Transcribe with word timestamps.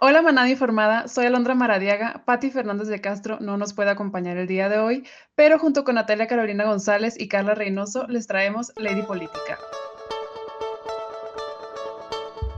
Hola 0.00 0.20
manada 0.22 0.48
informada, 0.48 1.06
soy 1.06 1.26
Alondra 1.26 1.54
Maradiaga. 1.54 2.22
Patti 2.24 2.50
Fernández 2.50 2.88
de 2.88 3.00
Castro 3.00 3.38
no 3.40 3.56
nos 3.56 3.72
puede 3.72 3.90
acompañar 3.90 4.36
el 4.36 4.48
día 4.48 4.68
de 4.68 4.78
hoy, 4.78 5.06
pero 5.36 5.58
junto 5.58 5.84
con 5.84 5.94
Natalia 5.94 6.26
Carolina 6.26 6.64
González 6.64 7.14
y 7.20 7.28
Carla 7.28 7.54
Reynoso 7.54 8.06
les 8.08 8.26
traemos 8.26 8.72
Lady 8.76 9.02
Política. 9.02 9.58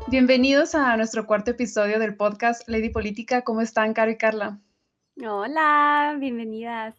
Bienvenidos 0.09 0.75
a 0.75 0.97
nuestro 0.97 1.27
cuarto 1.27 1.51
episodio 1.51 1.99
del 1.99 2.17
podcast 2.17 2.67
Lady 2.69 2.89
Política. 2.89 3.43
¿Cómo 3.43 3.61
están, 3.61 3.93
Caro 3.93 4.12
y 4.12 4.16
Carla? 4.16 4.61
Hola, 5.23 6.16
bienvenidas. 6.19 6.96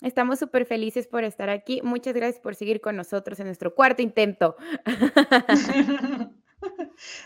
Estamos 0.00 0.38
súper 0.38 0.64
felices 0.64 1.06
por 1.06 1.22
estar 1.22 1.50
aquí. 1.50 1.80
Muchas 1.84 2.14
gracias 2.14 2.40
por 2.40 2.56
seguir 2.56 2.80
con 2.80 2.96
nosotros 2.96 3.38
en 3.38 3.46
nuestro 3.46 3.74
cuarto 3.74 4.02
intento. 4.02 4.56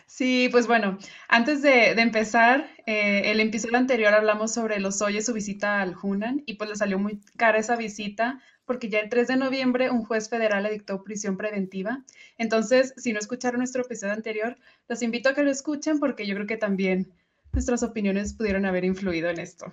Sí, 0.07 0.49
pues 0.51 0.67
bueno, 0.67 0.99
antes 1.29 1.63
de, 1.63 1.91
empezar, 1.91 2.69
eh, 2.87 3.33
el 3.33 3.41
episodio 3.41 3.77
anterior 3.77 4.15
hablamos 4.15 4.53
sobre 4.53 4.79
los 4.79 5.03
Oye, 5.03 5.23
su 5.23 5.33
visita 5.33 5.81
al 5.81 5.97
Hunan, 6.01 6.43
y 6.47 6.55
pues 6.55 6.71
le 6.71 6.77
salió 6.77 6.99
muy 6.99 7.21
cara 7.37 7.59
esa 7.59 7.77
visita, 7.77 8.41
porque 8.65 8.89
ya 8.89 9.01
el 9.01 9.09
3 9.09 9.29
de 9.29 9.37
noviembre 9.37 9.91
un 9.91 10.05
juez 10.05 10.29
federal 10.29 10.63
le 10.63 10.71
dictó 10.71 11.03
prisión 11.03 11.37
preventiva. 11.37 12.05
Entonces, 12.39 12.95
si 12.97 13.13
no 13.13 13.19
escucharon 13.19 13.59
nuestro 13.59 13.83
episodio 13.83 14.15
anterior, 14.15 14.57
los 14.89 15.03
invito 15.03 15.29
a 15.29 15.35
que 15.35 15.43
lo 15.43 15.51
escuchen, 15.51 15.99
porque 15.99 16.27
yo 16.27 16.35
creo 16.35 16.47
que 16.47 16.57
también 16.57 17.13
nuestras 17.53 17.83
opiniones 17.83 18.35
pudieron 18.35 18.67
haber 18.67 18.85
influido 18.85 19.31
en 19.31 19.41
esto. 19.41 19.73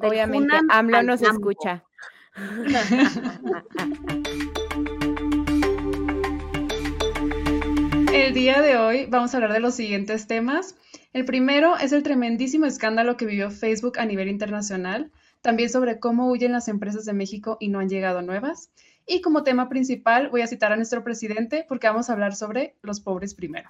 Obviamente, 0.00 0.54
AMLO 0.70 1.02
nos 1.02 1.22
escucha. 1.22 1.84
El 8.14 8.32
día 8.32 8.62
de 8.62 8.76
hoy 8.76 9.06
vamos 9.06 9.34
a 9.34 9.38
hablar 9.38 9.52
de 9.52 9.58
los 9.58 9.74
siguientes 9.74 10.28
temas. 10.28 10.76
El 11.12 11.24
primero 11.24 11.76
es 11.76 11.90
el 11.90 12.04
tremendísimo 12.04 12.64
escándalo 12.64 13.16
que 13.16 13.26
vivió 13.26 13.50
Facebook 13.50 13.98
a 13.98 14.06
nivel 14.06 14.28
internacional, 14.28 15.10
también 15.42 15.68
sobre 15.68 15.98
cómo 15.98 16.30
huyen 16.30 16.52
las 16.52 16.68
empresas 16.68 17.04
de 17.06 17.12
México 17.12 17.56
y 17.58 17.70
no 17.70 17.80
han 17.80 17.88
llegado 17.88 18.22
nuevas. 18.22 18.70
Y 19.04 19.20
como 19.20 19.42
tema 19.42 19.68
principal 19.68 20.28
voy 20.28 20.42
a 20.42 20.46
citar 20.46 20.70
a 20.70 20.76
nuestro 20.76 21.02
presidente 21.02 21.66
porque 21.68 21.88
vamos 21.88 22.08
a 22.08 22.12
hablar 22.12 22.36
sobre 22.36 22.76
los 22.82 23.00
pobres 23.00 23.34
primero. 23.34 23.68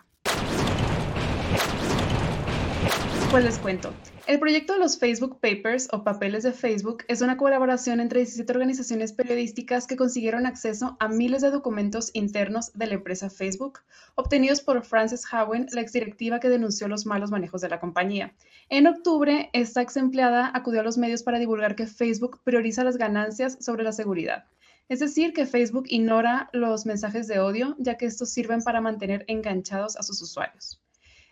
Pues 3.34 3.42
les 3.42 3.58
cuento. 3.58 3.92
El 4.28 4.38
proyecto 4.38 4.74
de 4.74 4.78
los 4.78 4.96
Facebook 4.96 5.40
Papers 5.40 5.88
o 5.90 6.04
papeles 6.04 6.44
de 6.44 6.52
Facebook 6.52 7.02
es 7.08 7.20
una 7.20 7.36
colaboración 7.36 7.98
entre 7.98 8.20
17 8.20 8.52
organizaciones 8.52 9.12
periodísticas 9.12 9.88
que 9.88 9.96
consiguieron 9.96 10.46
acceso 10.46 10.96
a 11.00 11.08
miles 11.08 11.42
de 11.42 11.50
documentos 11.50 12.12
internos 12.12 12.72
de 12.74 12.86
la 12.86 12.94
empresa 12.94 13.30
Facebook, 13.30 13.80
obtenidos 14.14 14.60
por 14.60 14.84
Frances 14.84 15.24
Howen, 15.32 15.66
la 15.72 15.80
exdirectiva 15.80 16.38
que 16.38 16.48
denunció 16.48 16.86
los 16.86 17.06
malos 17.06 17.32
manejos 17.32 17.60
de 17.60 17.70
la 17.70 17.80
compañía. 17.80 18.32
En 18.68 18.86
octubre, 18.86 19.50
esta 19.52 19.82
ex 19.82 19.96
empleada 19.96 20.52
acudió 20.54 20.82
a 20.82 20.84
los 20.84 20.96
medios 20.96 21.24
para 21.24 21.40
divulgar 21.40 21.74
que 21.74 21.88
Facebook 21.88 22.38
prioriza 22.44 22.84
las 22.84 22.98
ganancias 22.98 23.58
sobre 23.58 23.82
la 23.82 23.90
seguridad. 23.90 24.44
Es 24.88 25.00
decir, 25.00 25.32
que 25.32 25.44
Facebook 25.44 25.86
ignora 25.88 26.50
los 26.52 26.86
mensajes 26.86 27.26
de 27.26 27.40
odio, 27.40 27.74
ya 27.80 27.96
que 27.96 28.06
estos 28.06 28.30
sirven 28.30 28.62
para 28.62 28.80
mantener 28.80 29.24
enganchados 29.26 29.96
a 29.96 30.04
sus 30.04 30.22
usuarios. 30.22 30.83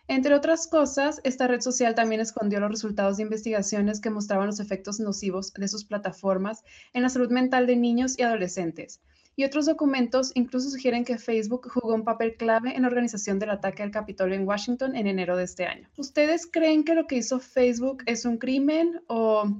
Entre 0.09 0.35
otras 0.35 0.67
cosas, 0.67 1.21
esta 1.25 1.47
red 1.47 1.61
social 1.61 1.95
también 1.95 2.21
escondió 2.21 2.61
los 2.61 2.71
resultados 2.71 3.17
de 3.17 3.23
investigaciones 3.23 4.01
que 4.01 4.11
mostraban 4.11 4.47
los 4.47 4.61
efectos 4.61 5.01
nocivos 5.01 5.53
de 5.55 5.69
sus 5.69 5.85
plataformas 5.85 6.65
en 6.93 7.03
la 7.03 7.09
salud 7.09 7.31
mental 7.31 7.67
de 7.67 7.77
niños 7.77 8.19
y 8.19 8.23
adolescentes. 8.23 9.01
Y 9.35 9.45
otros 9.45 9.65
documentos 9.65 10.33
incluso 10.35 10.69
sugieren 10.69 11.05
que 11.05 11.17
Facebook 11.17 11.71
jugó 11.71 11.95
un 11.95 12.05
papel 12.05 12.37
clave 12.37 12.77
en 12.77 12.83
la 12.83 12.89
organización 12.89 13.39
del 13.39 13.51
ataque 13.51 13.83
al 13.83 13.91
Capitolio 13.91 14.35
en 14.35 14.47
Washington 14.47 14.95
en 14.95 15.07
enero 15.07 15.37
de 15.37 15.45
este 15.45 15.65
año. 15.65 15.89
¿Ustedes 15.97 16.47
creen 16.51 16.85
que 16.85 16.95
lo 16.95 17.07
que 17.07 17.17
hizo 17.17 17.41
Facebook 17.41 18.03
es 18.07 18.27
un 18.27 18.37
crimen 18.37 19.01
o 19.07 19.51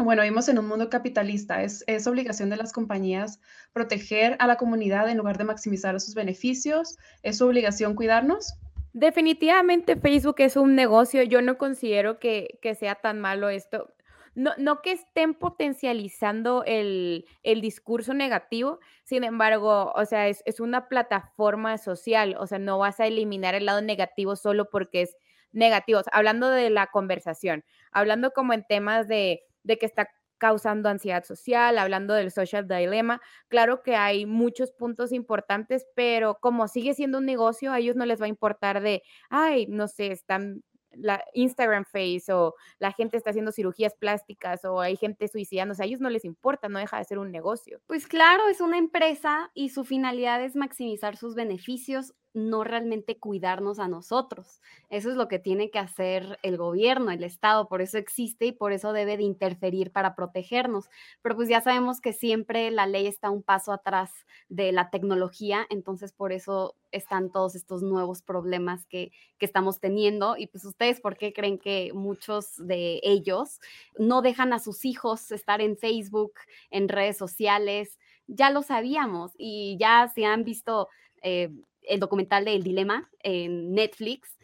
bueno, 0.00 0.22
vivimos 0.22 0.48
en 0.48 0.60
un 0.60 0.68
mundo 0.68 0.88
capitalista. 0.88 1.64
Es, 1.64 1.82
es, 1.88 2.06
obligación 2.06 2.50
de 2.50 2.56
las 2.56 2.72
compañías 2.72 3.40
proteger 3.72 4.36
a 4.38 4.46
la 4.46 4.56
comunidad 4.56 5.08
en 5.08 5.18
lugar 5.18 5.38
de 5.38 5.44
maximizar 5.44 6.00
sus 6.00 6.14
beneficios. 6.14 6.96
¿Es 7.24 7.38
su 7.38 7.46
obligación 7.46 7.96
cuidarnos? 7.96 8.54
Definitivamente 8.92 9.96
Facebook 9.96 10.36
es 10.38 10.56
un 10.56 10.74
negocio. 10.74 11.22
Yo 11.22 11.42
no 11.42 11.58
considero 11.58 12.18
que, 12.18 12.58
sea 12.78 12.94
tan 12.96 13.20
malo 13.20 13.48
esto. 13.48 13.92
No, 14.34 14.52
no 14.56 14.82
que 14.82 14.92
estén 14.92 15.34
potencializando 15.34 16.62
el, 16.64 17.24
discurso 17.42 18.14
negativo, 18.14 18.78
sin 19.04 19.24
embargo, 19.24 19.92
o 19.94 20.04
sea, 20.04 20.28
es, 20.28 20.42
una 20.60 20.88
plataforma 20.88 21.76
social, 21.78 22.36
o 22.38 22.46
sea, 22.46 22.58
no 22.58 22.78
vas 22.78 23.00
a 23.00 23.06
eliminar 23.06 23.54
el 23.54 23.66
lado 23.66 23.82
negativo 23.82 24.36
solo 24.36 24.70
porque 24.70 25.02
es 25.02 25.16
negativo. 25.52 26.00
hablando 26.12 26.50
de 26.50 26.70
la 26.70 26.86
conversación, 26.86 27.64
hablando 27.90 28.32
como 28.32 28.52
en 28.52 28.64
temas 28.64 29.08
de, 29.08 29.42
de 29.64 29.78
que 29.78 29.86
está 29.86 30.08
causando 30.38 30.88
ansiedad 30.88 31.24
social, 31.24 31.78
hablando 31.78 32.14
del 32.14 32.30
social 32.30 32.66
dilemma. 32.66 33.20
Claro 33.48 33.82
que 33.82 33.96
hay 33.96 34.26
muchos 34.26 34.72
puntos 34.72 35.12
importantes, 35.12 35.86
pero 35.94 36.38
como 36.40 36.68
sigue 36.68 36.94
siendo 36.94 37.18
un 37.18 37.26
negocio, 37.26 37.72
a 37.72 37.78
ellos 37.78 37.96
no 37.96 38.06
les 38.06 38.20
va 38.20 38.26
a 38.26 38.28
importar 38.28 38.80
de, 38.80 39.02
ay, 39.28 39.66
no 39.66 39.88
sé, 39.88 40.12
están 40.12 40.62
la 40.92 41.22
Instagram 41.34 41.84
face 41.84 42.32
o 42.32 42.54
la 42.78 42.92
gente 42.92 43.16
está 43.16 43.30
haciendo 43.30 43.52
cirugías 43.52 43.94
plásticas 43.94 44.64
o 44.64 44.80
hay 44.80 44.96
gente 44.96 45.28
suicidándose, 45.28 45.82
a 45.82 45.86
ellos 45.86 46.00
no 46.00 46.10
les 46.10 46.24
importa, 46.24 46.68
no 46.68 46.78
deja 46.78 46.98
de 46.98 47.04
ser 47.04 47.18
un 47.18 47.30
negocio. 47.30 47.80
Pues 47.86 48.06
claro, 48.06 48.48
es 48.48 48.60
una 48.60 48.78
empresa 48.78 49.50
y 49.54 49.70
su 49.70 49.84
finalidad 49.84 50.42
es 50.42 50.56
maximizar 50.56 51.16
sus 51.16 51.34
beneficios 51.34 52.14
no 52.34 52.64
realmente 52.64 53.18
cuidarnos 53.18 53.78
a 53.78 53.88
nosotros. 53.88 54.60
Eso 54.90 55.10
es 55.10 55.16
lo 55.16 55.28
que 55.28 55.38
tiene 55.38 55.70
que 55.70 55.78
hacer 55.78 56.38
el 56.42 56.56
gobierno, 56.56 57.10
el 57.10 57.24
Estado, 57.24 57.68
por 57.68 57.82
eso 57.82 57.98
existe 57.98 58.46
y 58.46 58.52
por 58.52 58.72
eso 58.72 58.92
debe 58.92 59.16
de 59.16 59.22
interferir 59.22 59.90
para 59.90 60.14
protegernos. 60.14 60.88
Pero 61.22 61.36
pues 61.36 61.48
ya 61.48 61.60
sabemos 61.60 62.00
que 62.00 62.12
siempre 62.12 62.70
la 62.70 62.86
ley 62.86 63.06
está 63.06 63.30
un 63.30 63.42
paso 63.42 63.72
atrás 63.72 64.10
de 64.48 64.72
la 64.72 64.90
tecnología, 64.90 65.66
entonces 65.70 66.12
por 66.12 66.32
eso 66.32 66.76
están 66.92 67.30
todos 67.30 67.54
estos 67.54 67.82
nuevos 67.82 68.22
problemas 68.22 68.86
que, 68.86 69.12
que 69.38 69.46
estamos 69.46 69.80
teniendo. 69.80 70.36
Y 70.36 70.46
pues 70.46 70.64
ustedes, 70.64 71.00
¿por 71.00 71.16
qué 71.16 71.32
creen 71.32 71.58
que 71.58 71.92
muchos 71.94 72.56
de 72.56 73.00
ellos 73.02 73.60
no 73.98 74.22
dejan 74.22 74.52
a 74.52 74.58
sus 74.58 74.84
hijos 74.84 75.30
estar 75.30 75.60
en 75.60 75.76
Facebook, 75.76 76.34
en 76.70 76.88
redes 76.88 77.16
sociales? 77.16 77.98
Ya 78.26 78.50
lo 78.50 78.62
sabíamos 78.62 79.32
y 79.38 79.76
ya 79.80 80.08
se 80.14 80.24
han 80.24 80.44
visto... 80.44 80.88
Eh, 81.22 81.50
el 81.88 82.00
documental 82.00 82.44
de 82.44 82.54
El 82.54 82.62
Dilema 82.62 83.10
en 83.22 83.72
Netflix, 83.72 84.38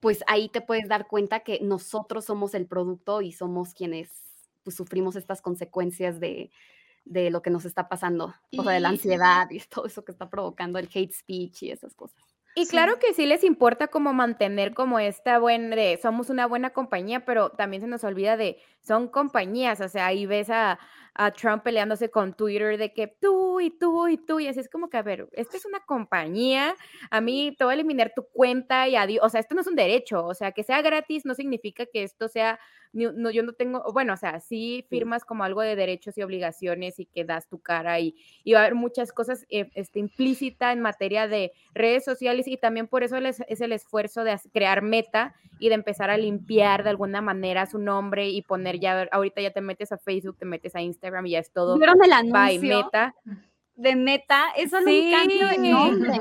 pues 0.00 0.24
ahí 0.26 0.48
te 0.48 0.60
puedes 0.60 0.88
dar 0.88 1.06
cuenta 1.06 1.40
que 1.40 1.60
nosotros 1.62 2.24
somos 2.24 2.54
el 2.54 2.66
producto 2.66 3.22
y 3.22 3.32
somos 3.32 3.72
quienes 3.72 4.10
pues, 4.64 4.76
sufrimos 4.76 5.16
estas 5.16 5.40
consecuencias 5.40 6.20
de, 6.20 6.50
lo 7.04 7.42
que 7.42 7.50
nos 7.50 7.64
está 7.64 7.88
pasando, 7.88 8.34
o 8.56 8.62
sea, 8.62 8.72
de 8.72 8.80
la 8.80 8.88
ansiedad 8.88 9.48
y 9.50 9.60
todo 9.70 9.86
eso 9.86 10.04
que 10.04 10.12
está 10.12 10.28
provocando 10.28 10.78
el 10.78 10.88
hate 10.92 11.12
speech 11.12 11.64
y 11.64 11.70
esas 11.70 11.94
cosas. 11.94 12.20
Y 12.54 12.66
claro 12.66 12.98
que 12.98 13.14
sí 13.14 13.24
les 13.24 13.44
importa 13.44 13.88
como 13.88 14.12
mantener 14.12 14.74
como 14.74 14.98
esta 14.98 15.38
buena, 15.38 15.74
de 15.74 15.98
somos 16.02 16.28
una 16.28 16.46
buena 16.46 16.70
compañía, 16.70 17.24
pero 17.24 17.50
también 17.50 17.80
se 17.80 17.88
nos 17.88 18.04
olvida 18.04 18.36
de, 18.36 18.58
son 18.82 19.08
compañías, 19.08 19.80
o 19.80 19.88
sea, 19.88 20.06
ahí 20.06 20.26
ves 20.26 20.50
a, 20.50 20.78
a 21.14 21.30
Trump 21.30 21.62
peleándose 21.62 22.10
con 22.10 22.34
Twitter 22.34 22.78
de 22.78 22.92
que 22.92 23.06
tú 23.06 23.60
y 23.60 23.70
tú 23.70 24.08
y 24.08 24.16
tú, 24.16 24.40
y 24.40 24.48
así 24.48 24.60
es 24.60 24.68
como 24.68 24.88
que, 24.88 24.96
a 24.96 25.02
ver, 25.02 25.28
esta 25.32 25.56
es 25.56 25.66
una 25.66 25.80
compañía, 25.80 26.74
a 27.10 27.20
mí 27.20 27.54
te 27.56 27.64
voy 27.64 27.72
a 27.72 27.74
eliminar 27.74 28.12
tu 28.14 28.24
cuenta 28.32 28.88
y 28.88 28.96
adiós, 28.96 29.24
o 29.24 29.28
sea, 29.28 29.40
esto 29.40 29.54
no 29.54 29.60
es 29.60 29.66
un 29.66 29.76
derecho, 29.76 30.24
o 30.24 30.34
sea, 30.34 30.52
que 30.52 30.62
sea 30.62 30.82
gratis 30.82 31.24
no 31.24 31.34
significa 31.34 31.84
que 31.86 32.02
esto 32.02 32.28
sea, 32.28 32.58
no, 32.92 33.30
yo 33.30 33.42
no 33.42 33.52
tengo, 33.52 33.82
bueno, 33.92 34.12
o 34.14 34.16
sea, 34.16 34.40
sí 34.40 34.84
firmas 34.90 35.24
como 35.24 35.44
algo 35.44 35.62
de 35.62 35.76
derechos 35.76 36.18
y 36.18 36.22
obligaciones 36.22 36.98
y 36.98 37.06
que 37.06 37.24
das 37.24 37.48
tu 37.48 37.58
cara 37.58 38.00
y, 38.00 38.14
y 38.44 38.52
va 38.52 38.60
a 38.60 38.62
haber 38.62 38.74
muchas 38.74 39.12
cosas 39.12 39.46
eh, 39.48 39.70
este, 39.74 39.98
implícita 39.98 40.72
en 40.72 40.80
materia 40.80 41.26
de 41.26 41.52
redes 41.74 42.04
sociales 42.04 42.46
y 42.48 42.58
también 42.58 42.88
por 42.88 43.02
eso 43.02 43.16
es, 43.16 43.42
es 43.48 43.60
el 43.62 43.72
esfuerzo 43.72 44.24
de 44.24 44.38
crear 44.52 44.82
meta 44.82 45.34
y 45.58 45.68
de 45.68 45.74
empezar 45.74 46.10
a 46.10 46.18
limpiar 46.18 46.84
de 46.84 46.90
alguna 46.90 47.22
manera 47.22 47.66
su 47.66 47.78
nombre 47.78 48.28
y 48.28 48.42
poner 48.42 48.71
ya, 48.78 49.08
ahorita 49.12 49.40
ya 49.40 49.52
te 49.52 49.60
metes 49.60 49.92
a 49.92 49.98
Facebook, 49.98 50.38
te 50.38 50.44
metes 50.44 50.74
a 50.74 50.82
Instagram, 50.82 51.26
y 51.26 51.30
ya 51.32 51.38
es 51.38 51.52
todo. 51.52 51.76
¿Vieron 51.78 52.02
el 52.04 52.12
anuncio? 52.12 52.84
Meta. 52.84 53.14
De 53.74 53.96
Meta, 53.96 54.48
eso 54.56 54.78
sí. 54.84 55.12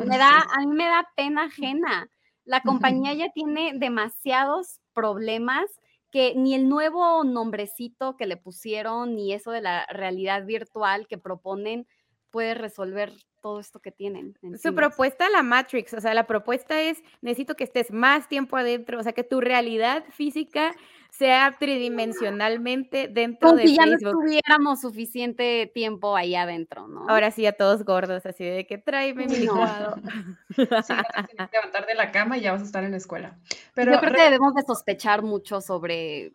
Me 0.08 0.18
da, 0.18 0.40
a 0.40 0.60
mí 0.62 0.76
me 0.76 0.86
da 0.86 1.08
pena 1.16 1.44
ajena. 1.44 2.10
La 2.46 2.62
compañía 2.62 3.14
ya 3.14 3.30
tiene 3.32 3.74
demasiados 3.76 4.80
problemas 4.94 5.66
que 6.12 6.34
ni 6.36 6.56
el 6.56 6.68
nuevo 6.68 7.24
nombrecito 7.24 8.18
que 8.18 8.26
le 8.26 8.38
pusieron, 8.38 9.16
ni 9.16 9.34
eso 9.34 9.52
de 9.52 9.62
la 9.62 9.86
realidad 9.88 10.46
virtual 10.46 11.08
que 11.08 11.18
proponen 11.18 11.88
puede 12.32 12.54
resolver 12.54 13.12
todo 13.42 13.60
esto 13.60 13.80
que 13.80 13.92
tienen. 13.92 14.38
Su 14.62 14.74
propuesta, 14.74 15.30
la 15.30 15.44
Matrix, 15.44 15.94
o 15.94 16.02
sea, 16.02 16.14
la 16.14 16.28
propuesta 16.28 16.82
es, 16.82 17.02
necesito 17.22 17.56
que 17.56 17.64
estés 17.64 17.92
más 17.92 18.28
tiempo 18.28 18.58
adentro, 18.58 19.00
o 19.00 19.04
sea, 19.04 19.14
que 19.14 19.24
tu 19.24 19.42
realidad 19.42 20.06
física 20.10 20.76
sea 21.12 21.56
tridimensionalmente 21.60 23.10
dentro 23.10 23.50
Como 23.50 23.60
de 23.62 23.68
si 23.68 23.76
ya 23.76 23.86
no 23.86 23.92
Facebook. 23.92 24.12
tuviéramos 24.14 24.82
suficiente 24.82 25.70
tiempo 25.74 26.16
ahí 26.16 26.36
adentro, 26.36 26.88
¿no? 26.88 27.08
Ahora 27.10 27.32
sí, 27.32 27.46
a 27.46 27.52
todos 27.52 27.84
gordos, 27.84 28.26
así 28.26 28.44
de 28.46 28.66
que 28.66 28.78
tráeme 28.78 29.28
mi 29.28 29.34
Uy, 29.34 29.46
no. 29.46 29.54
licuado. 29.54 29.96
Sí, 30.56 30.94
que 30.96 31.58
levantar 31.58 31.86
de 31.86 31.96
la 31.96 32.12
cama 32.12 32.38
y 32.38 32.42
ya 32.42 32.54
vas 32.54 32.62
a 32.62 32.66
estar 32.66 32.84
en 32.84 32.92
la 32.92 32.98
escuela. 32.98 33.38
Pero 33.74 33.94
Yo 33.94 34.00
creo 34.00 34.14
que 34.14 34.22
debemos 34.24 34.54
de 34.56 34.64
sospechar 34.64 35.22
mucho 35.22 35.62
sobre, 35.62 36.34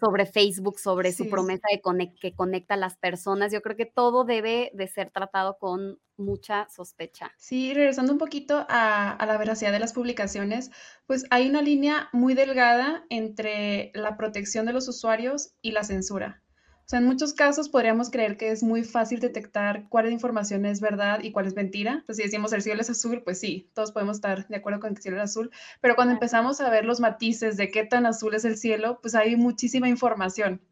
sobre 0.00 0.26
Facebook, 0.26 0.78
sobre 0.78 1.12
Sí, 1.12 1.24
su 1.24 1.28
promesa 1.28 1.68
de 1.70 1.80
que 2.20 2.34
conecta 2.34 2.74
a 2.74 2.76
las 2.76 2.96
personas. 2.96 3.52
Yo 3.52 3.62
creo 3.62 3.76
que 3.76 3.86
todo 3.86 4.24
debe 4.24 4.70
de 4.74 4.88
ser 4.88 5.10
tratado 5.10 5.58
con 5.58 6.00
mucha 6.16 6.68
sospecha. 6.68 7.32
Sí, 7.36 7.74
regresando 7.74 8.12
un 8.12 8.18
poquito 8.18 8.66
a, 8.68 9.12
a 9.12 9.26
la 9.26 9.38
veracidad 9.38 9.72
de 9.72 9.78
las 9.78 9.92
publicaciones, 9.92 10.70
pues 11.06 11.24
hay 11.30 11.48
una 11.48 11.62
línea 11.62 12.08
muy 12.12 12.34
delgada 12.34 13.04
entre 13.10 13.92
la 13.94 14.16
protección 14.16 14.66
de 14.66 14.72
los 14.72 14.88
usuarios 14.88 15.54
y 15.62 15.72
la 15.72 15.84
censura. 15.84 16.42
O 16.86 16.88
sea, 16.88 17.00
en 17.00 17.06
muchos 17.06 17.34
casos 17.34 17.68
podríamos 17.68 18.10
creer 18.10 18.36
que 18.36 18.52
es 18.52 18.62
muy 18.62 18.84
fácil 18.84 19.18
detectar 19.18 19.88
cuál 19.88 20.12
información 20.12 20.64
es 20.64 20.80
verdad 20.80 21.18
y 21.20 21.32
cuál 21.32 21.46
es 21.48 21.56
mentira. 21.56 22.04
Pues 22.06 22.16
si 22.16 22.22
decimos 22.22 22.52
el 22.52 22.62
cielo 22.62 22.80
es 22.80 22.88
azul, 22.88 23.22
pues 23.24 23.40
sí, 23.40 23.68
todos 23.74 23.90
podemos 23.90 24.18
estar 24.18 24.46
de 24.46 24.54
acuerdo 24.54 24.78
con 24.78 24.90
que 24.90 24.98
el 24.98 25.02
cielo 25.02 25.16
es 25.16 25.24
azul, 25.24 25.50
pero 25.80 25.96
cuando 25.96 26.14
empezamos 26.14 26.60
a 26.60 26.70
ver 26.70 26.84
los 26.84 27.00
matices 27.00 27.56
de 27.56 27.72
qué 27.72 27.84
tan 27.84 28.06
azul 28.06 28.36
es 28.36 28.44
el 28.44 28.56
cielo, 28.56 29.00
pues 29.02 29.16
hay 29.16 29.34
muchísima 29.34 29.88
información. 29.88 30.62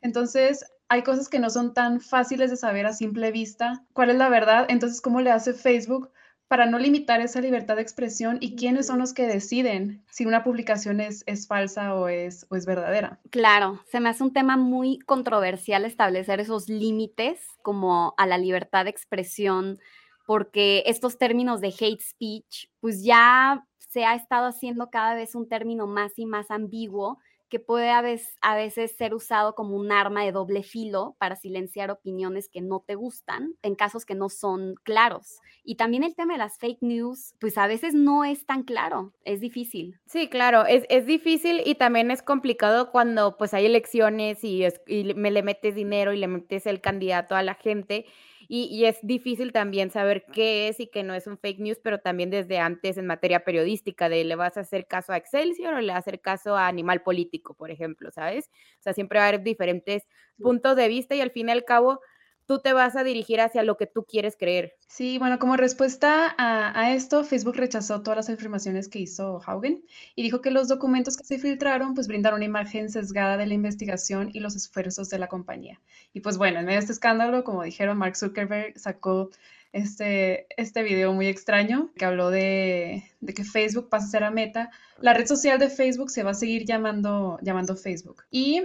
Entonces, 0.00 0.64
hay 0.88 1.02
cosas 1.02 1.28
que 1.28 1.40
no 1.40 1.50
son 1.50 1.74
tan 1.74 2.00
fáciles 2.00 2.50
de 2.50 2.56
saber 2.56 2.86
a 2.86 2.92
simple 2.92 3.32
vista 3.32 3.84
cuál 3.92 4.10
es 4.10 4.16
la 4.16 4.28
verdad. 4.28 4.66
Entonces, 4.68 5.00
¿cómo 5.00 5.22
le 5.22 5.32
hace 5.32 5.54
Facebook 5.54 6.12
para 6.48 6.66
no 6.66 6.78
limitar 6.78 7.20
esa 7.20 7.40
libertad 7.40 7.76
de 7.76 7.82
expresión 7.82 8.38
y 8.40 8.56
quiénes 8.56 8.86
son 8.86 8.98
los 8.98 9.14
que 9.14 9.26
deciden 9.26 10.04
si 10.10 10.26
una 10.26 10.44
publicación 10.44 11.00
es, 11.00 11.24
es 11.26 11.46
falsa 11.46 11.94
o 11.94 12.08
es, 12.08 12.46
o 12.50 12.56
es 12.56 12.66
verdadera? 12.66 13.20
Claro, 13.30 13.80
se 13.90 14.00
me 14.00 14.10
hace 14.10 14.22
un 14.22 14.32
tema 14.32 14.56
muy 14.56 14.98
controversial 15.00 15.84
establecer 15.84 16.40
esos 16.40 16.68
límites 16.68 17.40
como 17.62 18.14
a 18.18 18.26
la 18.26 18.38
libertad 18.38 18.84
de 18.84 18.90
expresión, 18.90 19.78
porque 20.26 20.82
estos 20.86 21.18
términos 21.18 21.60
de 21.60 21.68
hate 21.68 22.00
speech, 22.00 22.68
pues 22.80 23.02
ya 23.02 23.64
se 23.78 24.04
ha 24.04 24.14
estado 24.14 24.46
haciendo 24.46 24.90
cada 24.90 25.14
vez 25.14 25.34
un 25.34 25.48
término 25.48 25.86
más 25.86 26.12
y 26.18 26.26
más 26.26 26.50
ambiguo 26.50 27.18
que 27.54 27.60
puede 27.60 27.90
a 27.90 28.02
veces, 28.02 28.36
a 28.40 28.56
veces 28.56 28.96
ser 28.96 29.14
usado 29.14 29.54
como 29.54 29.76
un 29.76 29.92
arma 29.92 30.24
de 30.24 30.32
doble 30.32 30.64
filo 30.64 31.14
para 31.20 31.36
silenciar 31.36 31.92
opiniones 31.92 32.48
que 32.48 32.60
no 32.60 32.82
te 32.84 32.96
gustan 32.96 33.54
en 33.62 33.76
casos 33.76 34.04
que 34.04 34.16
no 34.16 34.28
son 34.28 34.74
claros. 34.82 35.38
Y 35.62 35.76
también 35.76 36.02
el 36.02 36.16
tema 36.16 36.32
de 36.32 36.40
las 36.40 36.58
fake 36.58 36.82
news, 36.82 37.36
pues 37.38 37.56
a 37.56 37.68
veces 37.68 37.94
no 37.94 38.24
es 38.24 38.44
tan 38.44 38.64
claro, 38.64 39.12
es 39.24 39.40
difícil. 39.40 40.00
Sí, 40.04 40.28
claro, 40.28 40.66
es, 40.66 40.84
es 40.88 41.06
difícil 41.06 41.62
y 41.64 41.76
también 41.76 42.10
es 42.10 42.24
complicado 42.24 42.90
cuando 42.90 43.36
pues 43.36 43.54
hay 43.54 43.66
elecciones 43.66 44.42
y, 44.42 44.64
y 44.88 45.14
me 45.14 45.30
le 45.30 45.44
metes 45.44 45.76
dinero 45.76 46.12
y 46.12 46.16
le 46.16 46.26
metes 46.26 46.66
el 46.66 46.80
candidato 46.80 47.36
a 47.36 47.44
la 47.44 47.54
gente 47.54 48.04
y, 48.48 48.64
y 48.66 48.84
es 48.86 48.98
difícil 49.02 49.52
también 49.52 49.90
saber 49.90 50.24
qué 50.32 50.68
es 50.68 50.80
y 50.80 50.86
qué 50.88 51.02
no 51.02 51.14
es 51.14 51.26
un 51.26 51.38
fake 51.38 51.60
news, 51.60 51.78
pero 51.82 51.98
también 52.00 52.30
desde 52.30 52.58
antes 52.58 52.96
en 52.98 53.06
materia 53.06 53.44
periodística, 53.44 54.08
de 54.08 54.24
le 54.24 54.36
vas 54.36 54.56
a 54.56 54.60
hacer 54.60 54.86
caso 54.86 55.12
a 55.12 55.16
Excelsior 55.16 55.74
o 55.74 55.80
le 55.80 55.88
vas 55.88 55.96
a 55.96 55.98
hacer 56.00 56.20
caso 56.20 56.56
a 56.56 56.66
Animal 56.68 57.02
Político, 57.02 57.54
por 57.54 57.70
ejemplo, 57.70 58.10
¿sabes? 58.10 58.50
O 58.78 58.82
sea, 58.82 58.92
siempre 58.92 59.18
va 59.18 59.26
a 59.26 59.28
haber 59.28 59.42
diferentes 59.42 60.06
puntos 60.40 60.76
de 60.76 60.88
vista 60.88 61.14
y 61.14 61.20
al 61.20 61.30
fin 61.30 61.48
y 61.48 61.52
al 61.52 61.64
cabo 61.64 62.00
tú 62.46 62.60
te 62.60 62.72
vas 62.72 62.96
a 62.96 63.04
dirigir 63.04 63.40
hacia 63.40 63.62
lo 63.62 63.76
que 63.76 63.86
tú 63.86 64.04
quieres 64.04 64.36
creer. 64.38 64.74
Sí, 64.86 65.18
bueno, 65.18 65.38
como 65.38 65.56
respuesta 65.56 66.34
a, 66.38 66.94
esto, 66.94 67.24
Facebook 67.24 67.56
rechazó 67.56 68.02
todas 68.02 68.16
las 68.16 68.30
afirmaciones 68.30 68.88
que 68.88 69.00
hizo 69.00 69.40
Haugen 69.44 69.82
y 70.14 70.22
dijo 70.22 70.40
que 70.40 70.50
los 70.50 70.68
documentos 70.68 71.16
que 71.16 71.24
se 71.24 71.38
filtraron 71.38 71.94
pues 71.94 72.06
brindaron 72.06 72.38
una 72.38 72.44
imagen 72.44 72.90
sesgada 72.90 73.36
de 73.36 73.46
la 73.46 73.54
investigación 73.54 74.30
y 74.32 74.40
los 74.40 74.56
esfuerzos 74.56 75.08
de 75.08 75.18
la 75.18 75.28
compañía. 75.28 75.80
Y 76.12 76.20
pues 76.20 76.38
bueno, 76.38 76.60
en 76.60 76.66
medio 76.66 76.78
de 76.78 76.82
este 76.82 76.92
escándalo, 76.92 77.44
como 77.44 77.62
dijeron, 77.62 77.98
Mark 77.98 78.16
Zuckerberg 78.16 78.78
sacó 78.78 79.30
este, 79.72 80.46
este 80.56 80.82
video 80.84 81.12
muy 81.12 81.26
extraño 81.26 81.90
que 81.96 82.04
habló 82.04 82.30
de, 82.30 83.04
de 83.20 83.34
que 83.34 83.42
Facebook 83.42 83.88
pasa 83.88 84.06
a 84.06 84.10
ser 84.10 84.24
a 84.24 84.30
Meta. 84.30 84.70
La 85.00 85.14
red 85.14 85.26
social 85.26 85.58
de 85.58 85.68
Facebook 85.68 86.10
se 86.10 86.22
va 86.22 86.30
a 86.30 86.34
seguir 86.34 86.64
llamando, 86.64 87.38
llamando 87.42 87.74
Facebook. 87.74 88.22
Y 88.30 88.62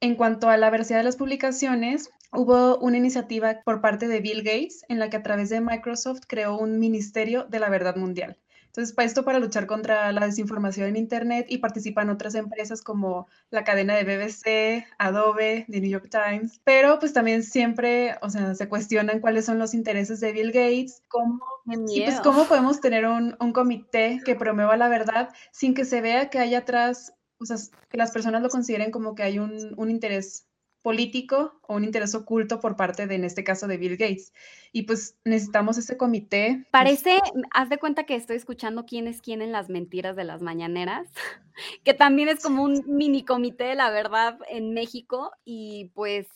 en 0.00 0.14
cuanto 0.14 0.48
a 0.48 0.56
la 0.56 0.70
veracidad 0.70 0.98
de 0.98 1.04
las 1.04 1.16
publicaciones, 1.16 2.10
hubo 2.32 2.78
una 2.78 2.96
iniciativa 2.96 3.60
por 3.64 3.80
parte 3.80 4.08
de 4.08 4.20
Bill 4.20 4.42
Gates 4.42 4.84
en 4.88 4.98
la 4.98 5.10
que 5.10 5.18
a 5.18 5.22
través 5.22 5.50
de 5.50 5.60
Microsoft 5.60 6.22
creó 6.26 6.56
un 6.56 6.78
Ministerio 6.78 7.44
de 7.44 7.60
la 7.60 7.68
Verdad 7.68 7.96
Mundial. 7.96 8.36
Entonces, 8.70 8.94
para 8.94 9.06
esto 9.06 9.24
para 9.24 9.40
luchar 9.40 9.66
contra 9.66 10.12
la 10.12 10.26
desinformación 10.26 10.86
en 10.90 10.96
Internet 10.96 11.46
y 11.48 11.58
participan 11.58 12.08
otras 12.08 12.36
empresas 12.36 12.82
como 12.82 13.26
la 13.50 13.64
cadena 13.64 13.96
de 13.96 14.04
BBC, 14.04 14.86
Adobe, 14.96 15.66
The 15.68 15.80
New 15.80 15.90
York 15.90 16.08
Times, 16.08 16.60
pero 16.62 17.00
pues 17.00 17.12
también 17.12 17.42
siempre, 17.42 18.14
o 18.22 18.30
sea, 18.30 18.54
se 18.54 18.68
cuestionan 18.68 19.18
cuáles 19.18 19.44
son 19.44 19.58
los 19.58 19.74
intereses 19.74 20.20
de 20.20 20.30
Bill 20.30 20.52
Gates, 20.52 21.02
cómo 21.08 21.40
y 21.88 22.02
pues 22.02 22.20
cómo 22.20 22.44
podemos 22.44 22.80
tener 22.80 23.06
un, 23.06 23.36
un 23.40 23.52
comité 23.52 24.20
que 24.24 24.36
promueva 24.36 24.76
la 24.76 24.88
verdad 24.88 25.30
sin 25.50 25.74
que 25.74 25.84
se 25.84 26.00
vea 26.00 26.30
que 26.30 26.38
hay 26.38 26.54
atrás, 26.54 27.12
o 27.40 27.46
sea, 27.46 27.56
que 27.88 27.96
las 27.96 28.12
personas 28.12 28.42
lo 28.42 28.48
consideren 28.48 28.90
como 28.90 29.14
que 29.14 29.22
hay 29.22 29.38
un, 29.38 29.74
un 29.76 29.90
interés 29.90 30.46
político 30.82 31.60
o 31.62 31.76
un 31.76 31.84
interés 31.84 32.14
oculto 32.14 32.60
por 32.60 32.76
parte 32.76 33.06
de, 33.06 33.14
en 33.14 33.24
este 33.24 33.44
caso, 33.44 33.66
de 33.66 33.76
Bill 33.76 33.96
Gates. 33.96 34.32
Y 34.72 34.82
pues 34.82 35.18
necesitamos 35.24 35.78
ese 35.78 35.96
comité. 35.96 36.66
Parece, 36.70 37.18
haz 37.52 37.68
de 37.68 37.78
cuenta 37.78 38.04
que 38.04 38.14
estoy 38.14 38.36
escuchando 38.36 38.86
quién 38.86 39.06
es 39.06 39.20
quién 39.20 39.42
en 39.42 39.52
las 39.52 39.68
mentiras 39.68 40.16
de 40.16 40.24
las 40.24 40.42
mañaneras, 40.42 41.08
que 41.84 41.94
también 41.94 42.28
es 42.28 42.42
como 42.42 42.62
un 42.62 42.82
mini 42.86 43.24
comité 43.24 43.64
de 43.64 43.74
la 43.74 43.90
verdad 43.90 44.38
en 44.48 44.72
México 44.72 45.32
y 45.44 45.90
pues 45.94 46.26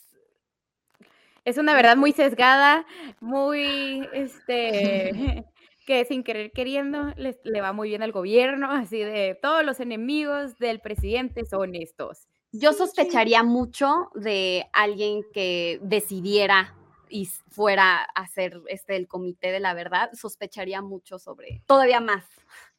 Es 1.45 1.59
una 1.59 1.75
verdad 1.75 1.97
muy 1.97 2.13
sesgada, 2.13 2.87
muy, 3.21 4.09
este, 4.13 5.45
que 5.85 6.05
sin 6.05 6.23
querer 6.25 6.51
queriendo 6.53 7.13
les- 7.17 7.41
le 7.45 7.61
va 7.61 7.73
muy 7.73 7.89
bien 7.91 8.03
al 8.03 8.13
gobierno, 8.13 8.71
así 8.71 8.99
de 8.99 9.39
todos 9.41 9.65
los 9.65 9.81
enemigos 9.81 10.59
del 10.59 10.81
presidente 10.81 11.45
son 11.45 11.75
estos. 11.75 12.27
yo 12.57 12.73
sospecharía 12.73 13.43
mucho 13.43 14.11
de 14.15 14.67
alguien 14.73 15.23
que 15.33 15.81
decidiera 15.83 16.73
y 17.09 17.27
fuera 17.51 18.03
a 18.03 18.23
hacer 18.23 18.61
este 18.69 18.95
el 18.97 19.09
comité 19.09 19.51
de 19.51 19.59
la 19.61 19.75
verdad, 19.75 20.11
sospecharía 20.13 20.81
mucho 20.81 21.19
sobre, 21.19 21.63
todavía 21.67 21.99
más, 22.01 22.25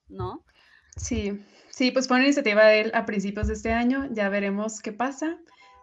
¿no? 0.07 0.45
Sí, 0.95 1.41
sí, 1.69 1.91
pues 1.91 2.07
fue 2.07 2.15
una 2.17 2.25
iniciativa 2.25 2.63
de 2.65 2.81
él 2.81 2.91
a 2.93 3.05
principios 3.05 3.47
de 3.47 3.53
este 3.53 3.73
año. 3.73 4.07
Ya 4.11 4.29
veremos 4.29 4.81
qué 4.81 4.93
pasa. 4.93 5.37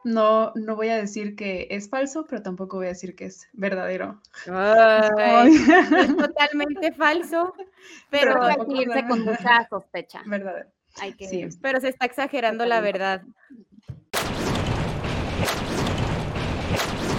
No, 0.04 0.52
no 0.54 0.74
voy 0.76 0.88
a 0.88 0.96
decir 0.96 1.36
que 1.36 1.68
es 1.70 1.88
falso, 1.88 2.26
pero 2.28 2.42
tampoco 2.42 2.76
voy 2.78 2.86
a 2.86 2.90
decir 2.90 3.14
que 3.14 3.26
es 3.26 3.48
verdadero. 3.52 4.20
Ay, 4.50 5.52
es 5.54 6.16
totalmente 6.16 6.92
falso, 6.92 7.54
Pero 8.10 8.34
pero, 8.34 8.42
hay 8.44 8.56
que 8.66 8.82
irse 8.82 9.06
con 9.06 9.20
mucha 9.24 9.66
sospecha. 9.68 10.22
verdadero. 10.26 10.68
Hay 11.00 11.14
que 11.14 11.26
Sí. 11.28 11.48
pero 11.62 11.80
se 11.80 11.88
está 11.88 12.04
exagerando 12.06 12.66
la 12.66 12.80
verdad. 12.80 13.22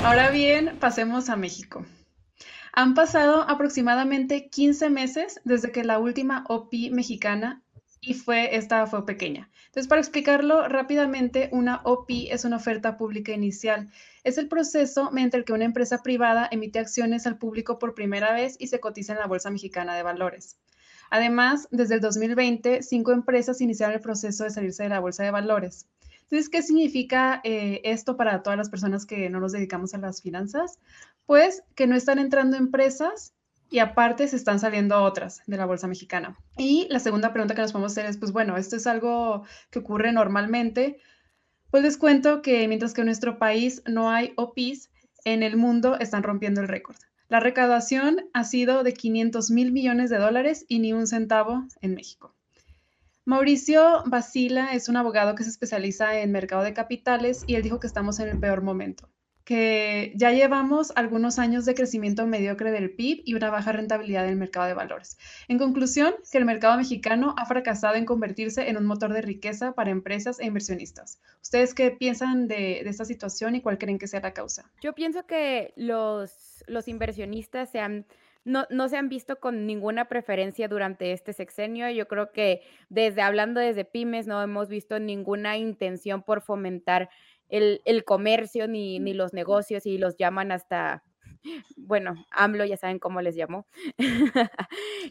Ahora 0.04 0.30
bien, 0.32 0.78
pasemos 0.80 1.30
a 1.30 1.36
México. 1.36 1.86
Han 2.74 2.94
pasado 2.94 3.44
aproximadamente 3.50 4.50
15 4.50 4.90
meses 4.90 5.40
desde 5.46 5.72
que 5.72 5.84
la 5.84 6.00
última 6.00 6.44
OPI 6.50 6.90
mexicana 6.90 7.62
y 8.02 8.13
fue 8.16 8.56
esta 8.58 8.86
fue 8.88 9.06
pequeña. 9.06 9.50
Entonces, 9.74 9.89
para 9.89 10.01
explicarlo 10.01 10.68
rápidamente, 10.68 11.50
una 11.51 11.82
OPI 11.84 12.30
es 12.30 12.46
una 12.46 12.58
oferta 12.58 12.96
pública 12.96 13.32
inicial. 13.32 13.89
Es 14.24 14.38
el 14.38 14.48
proceso 14.48 15.10
mediante 15.10 15.38
el 15.38 15.46
que 15.46 15.53
una 15.53 15.65
empresa 15.65 16.03
privada 16.03 16.48
emite 16.51 16.77
acciones 16.77 17.25
al 17.25 17.39
público 17.39 17.80
por 17.80 17.96
primera 17.96 18.34
vez 18.34 18.56
y 18.60 18.68
se 18.68 18.80
cotiza 18.80 19.13
en 19.13 19.20
la 19.20 19.25
Bolsa 19.25 19.50
Mexicana 19.50 19.96
de 19.96 20.03
Valores. 20.03 20.60
Además, 21.10 21.68
desde 21.72 21.96
el 21.96 22.01
2020, 22.01 22.84
cinco 22.84 23.13
empresas 23.13 23.62
iniciaron 23.62 23.96
el 23.96 24.01
proceso 24.01 24.44
de 24.44 24.51
salirse 24.51 24.84
de 24.84 24.89
la 24.89 25.00
Bolsa 25.00 25.24
de 25.24 25.32
Valores. 25.32 25.88
Entonces, 26.22 26.50
¿qué 26.50 26.62
significa 26.62 27.42
eh, 27.44 27.82
esto 27.84 28.15
para 28.15 28.44
todas 28.44 28.58
las 28.58 28.70
personas 28.70 29.08
que 29.08 29.27
no 29.32 29.39
nos 29.39 29.53
dedicamos 29.53 29.96
a 29.96 29.98
las 29.98 30.22
finanzas? 30.22 30.77
Pues 31.25 31.63
que 31.74 31.88
no 31.88 31.96
están 31.96 32.20
entrando 32.20 32.58
empresas 32.58 33.33
y 33.74 33.80
aparte 33.80 34.27
se 34.27 34.36
están 34.36 34.60
saliendo 34.60 35.01
otras 35.01 35.42
de 35.48 35.58
la 35.58 35.65
bolsa 35.65 35.88
mexicana. 35.88 36.38
Y 36.58 36.86
la 36.92 37.00
segunda 37.00 37.34
pregunta 37.34 37.56
que 37.56 37.62
nos 37.62 37.72
podemos 37.72 37.92
hacer 37.92 38.06
es, 38.06 38.18
pues 38.18 38.32
bueno, 38.32 38.56
esto 38.56 38.75
es 38.75 38.86
algo 38.86 39.46
que 39.72 39.80
ocurre 39.80 40.12
normalmente. 40.12 41.00
Pues 41.72 41.82
les 41.82 41.98
cuento 41.98 42.44
que 42.44 42.68
mientras 42.68 42.94
que 42.94 43.01
en 43.01 43.08
nuestro 43.08 43.39
país 43.39 43.82
no 43.88 44.12
hay 44.12 44.34
OPIs, 44.36 44.92
en 45.25 45.42
el 45.42 45.58
mundo 45.58 45.98
están 46.00 46.22
rompiendo 46.22 46.62
el 46.62 46.68
récord. 46.68 46.98
La 47.30 47.39
recaudación 47.39 48.30
ha 48.32 48.44
sido 48.44 48.84
de 48.84 48.94
500 48.94 49.50
mil 49.50 49.72
millones 49.72 50.12
de 50.12 50.20
dólares 50.20 50.65
y 50.68 50.77
ni 50.77 50.94
un 50.94 51.08
centavo 51.08 51.65
en 51.82 51.96
México. 51.96 52.36
Mauricio 53.25 54.03
Basila 54.06 54.75
es 54.75 54.88
un 54.88 54.98
abogado 54.98 55.34
que 55.34 55.44
se 55.44 55.50
especializa 55.50 56.20
en 56.20 56.32
mercado 56.32 56.62
de 56.62 56.75
capitales 56.75 57.44
y 57.48 57.56
él 57.56 57.63
dijo 57.63 57.80
que 57.80 57.88
estamos 57.88 58.20
en 58.20 58.30
el 58.30 58.39
peor 58.39 58.62
momento. 58.62 59.10
Que 59.44 60.14
ya 60.16 60.32
llevamos 60.32 60.94
algunos 60.96 61.38
años 61.38 61.66
de 61.66 61.76
crecimiento 61.76 62.26
mediocre 62.26 62.72
del 62.72 62.92
PIB 62.92 63.24
y 63.26 63.34
una 63.34 63.50
baja 63.50 63.72
rentabilidad 63.72 64.26
del 64.26 64.38
mercado 64.38 64.68
de 64.68 64.74
valores. 64.74 65.18
En 65.48 65.58
conclusión, 65.58 66.14
que 66.32 66.38
el 66.38 66.46
mercado 66.46 66.78
mexicano 66.78 67.36
ha 67.38 67.46
fracasado 67.46 67.96
en 67.96 68.06
convertirse 68.06 68.70
en 68.70 68.78
un 68.78 68.86
motor 68.86 69.12
de 69.12 69.22
riqueza 69.22 69.74
para 69.74 69.92
empresas 69.92 70.40
e 70.40 70.46
inversionistas. 70.46 71.20
¿Ustedes 71.42 71.74
qué 71.74 71.92
piensan 71.92 72.48
de, 72.48 72.82
esta 72.82 73.06
situación 73.06 73.56
y 73.56 73.62
cuál 73.62 73.78
creen 73.78 74.00
que 74.00 74.08
sea 74.08 74.22
la 74.22 74.34
causa? 74.34 74.72
Yo 74.82 74.94
pienso 74.94 75.26
que 75.26 75.74
los, 75.76 76.64
los 76.68 76.88
inversionistas 76.88 77.70
se 77.70 77.80
han 77.80 78.06
no, 78.46 78.66
no, 78.70 78.90
se 78.90 78.98
han 78.98 79.08
visto 79.08 79.40
con 79.40 79.66
ninguna 79.66 80.10
preferencia 80.10 80.68
durante 80.68 81.14
este 81.14 81.32
sexenio. 81.32 81.90
Yo 81.90 82.10
creo 82.10 82.34
que 82.34 82.62
desde 82.90 83.22
hablando 83.22 83.62
desde 83.62 83.86
pymes 83.86 84.28
no 84.28 84.42
hemos 84.42 84.68
visto 84.68 85.00
ninguna 85.00 85.58
intención 85.58 86.24
por 86.24 86.42
fomentar 86.42 87.10
el, 87.54 88.04
comercio 88.04 88.68
ni, 88.68 89.00
ni, 89.00 89.14
los 89.14 89.34
negocios 89.34 89.86
y 89.86 89.98
los 89.98 90.18
llaman 90.18 90.52
hasta, 90.52 91.04
bueno, 91.78 92.16
AMLO 92.32 92.66
ya 92.66 92.78
saben 92.78 93.00
cómo 93.00 93.22
les 93.22 93.36
llamó. 93.36 93.68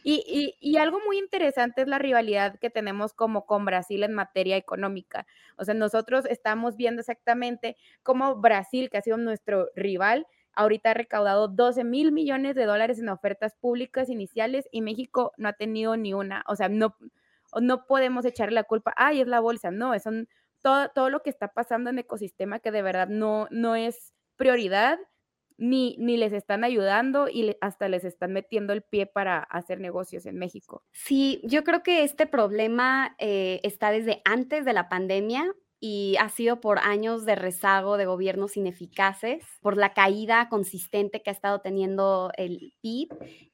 y, 0.03 0.57
y, 0.61 0.77
algo 0.77 0.99
muy 1.07 1.19
interesante 1.19 1.83
es 1.83 1.89
la 1.89 1.99
rivalidad 1.99 2.59
que 2.59 2.71
tenemos 2.71 3.15
como 3.15 3.47
con 3.47 3.65
Brasil 3.65 4.03
en 4.03 4.13
materia 4.13 4.57
económica. 4.57 5.27
O 5.57 5.65
sea, 5.65 5.75
nosotros 5.75 6.25
estamos 6.27 6.77
viendo 6.77 7.01
exactamente 7.01 7.77
cómo 8.03 8.37
Brasil, 8.37 8.91
que 8.91 8.99
ha 8.99 9.03
sido 9.03 9.19
nuestro 9.19 9.69
rival, 9.77 10.27
ahorita 10.55 10.91
ha 10.91 10.95
recaudado 10.95 11.49
12 11.49 11.85
mil 11.85 12.13
millones 12.13 12.57
de 12.57 12.65
dólares 12.65 12.99
en 12.99 13.09
ofertas 13.09 13.55
públicas 13.55 14.11
iniciales 14.11 14.69
y 14.73 14.83
México 14.83 15.33
no 15.37 15.49
ha 15.49 15.53
tenido 15.53 15.97
ni 15.97 16.13
una. 16.13 16.45
O 16.49 16.57
sea, 16.57 16.69
no, 16.69 16.97
no 17.61 17.87
podemos 17.87 18.25
echarle 18.25 18.57
la 18.57 18.65
culpa, 18.65 18.93
ay, 18.97 19.21
es 19.21 19.29
la 19.29 19.39
bolsa. 19.39 19.71
No, 19.71 19.97
son 20.01 20.29
todo, 20.62 20.88
todo 20.95 21.11
lo 21.11 21.23
que 21.23 21.31
está 21.31 21.49
pasando 21.49 21.90
en 21.90 21.99
ecosistema 21.99 22.61
que 22.61 22.71
de 22.71 22.83
verdad 22.83 23.09
no, 23.09 23.49
no 23.50 23.76
es 23.76 24.12
prioridad, 24.37 24.99
ni, 25.59 25.97
ni 25.99 26.16
les 26.16 26.33
están 26.33 26.64
ayudando 26.64 27.28
y 27.28 27.57
hasta 27.61 27.88
les 27.88 28.04
están 28.04 28.33
metiendo 28.33 28.73
el 28.73 28.83
pie 28.83 29.07
para 29.07 29.38
hacer 29.38 29.81
negocios 29.81 30.26
en 30.26 30.37
México. 30.37 30.83
Sí, 30.92 31.40
yo 31.45 31.62
creo 31.62 31.83
que 31.83 32.02
este 32.02 32.26
problema 32.26 33.14
eh, 33.19 33.61
está 33.62 33.90
desde 33.90 34.23
antes 34.25 34.64
de 34.64 34.73
la 34.73 34.88
pandemia 34.88 35.54
y 35.78 36.16
ha 36.21 36.28
sido 36.28 36.61
por 36.61 36.78
años 36.78 37.25
de 37.25 37.35
rezago 37.35 37.97
de 37.97 38.07
gobiernos 38.07 38.57
ineficaces, 38.57 39.45
por 39.61 39.76
la 39.76 39.92
caída 39.92 40.49
consistente 40.49 41.23
que 41.23 41.31
ha 41.31 41.33
estado 41.33 41.61
teniendo 41.61 42.31
el 42.37 42.73
PIB 42.83 43.09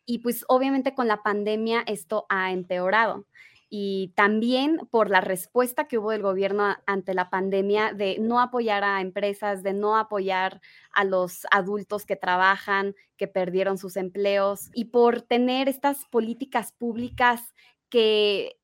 y 0.04 0.18
pues 0.18 0.44
obviamente 0.48 0.94
con 0.94 1.08
la 1.08 1.22
pandemia 1.22 1.82
esto 1.86 2.26
ha 2.28 2.52
empeorado 2.52 3.24
y 3.70 4.12
también 4.16 4.78
por 4.90 5.10
la 5.10 5.20
respuesta 5.20 5.86
que 5.88 5.98
hubo 5.98 6.10
del 6.10 6.22
gobierno 6.22 6.76
ante 6.86 7.14
la 7.14 7.28
pandemia 7.28 7.92
de 7.92 8.18
no 8.18 8.40
apoyar 8.40 8.82
a 8.84 9.00
empresas, 9.00 9.62
de 9.62 9.74
no 9.74 9.96
apoyar 9.96 10.60
a 10.92 11.04
los 11.04 11.46
adultos 11.50 12.06
que 12.06 12.16
trabajan, 12.16 12.94
que 13.16 13.28
perdieron 13.28 13.76
sus 13.76 13.96
empleos 13.96 14.70
y 14.72 14.86
por 14.86 15.22
tener 15.22 15.68
estas 15.68 16.06
políticas 16.06 16.72
públicas 16.72 17.54
que 17.90 18.58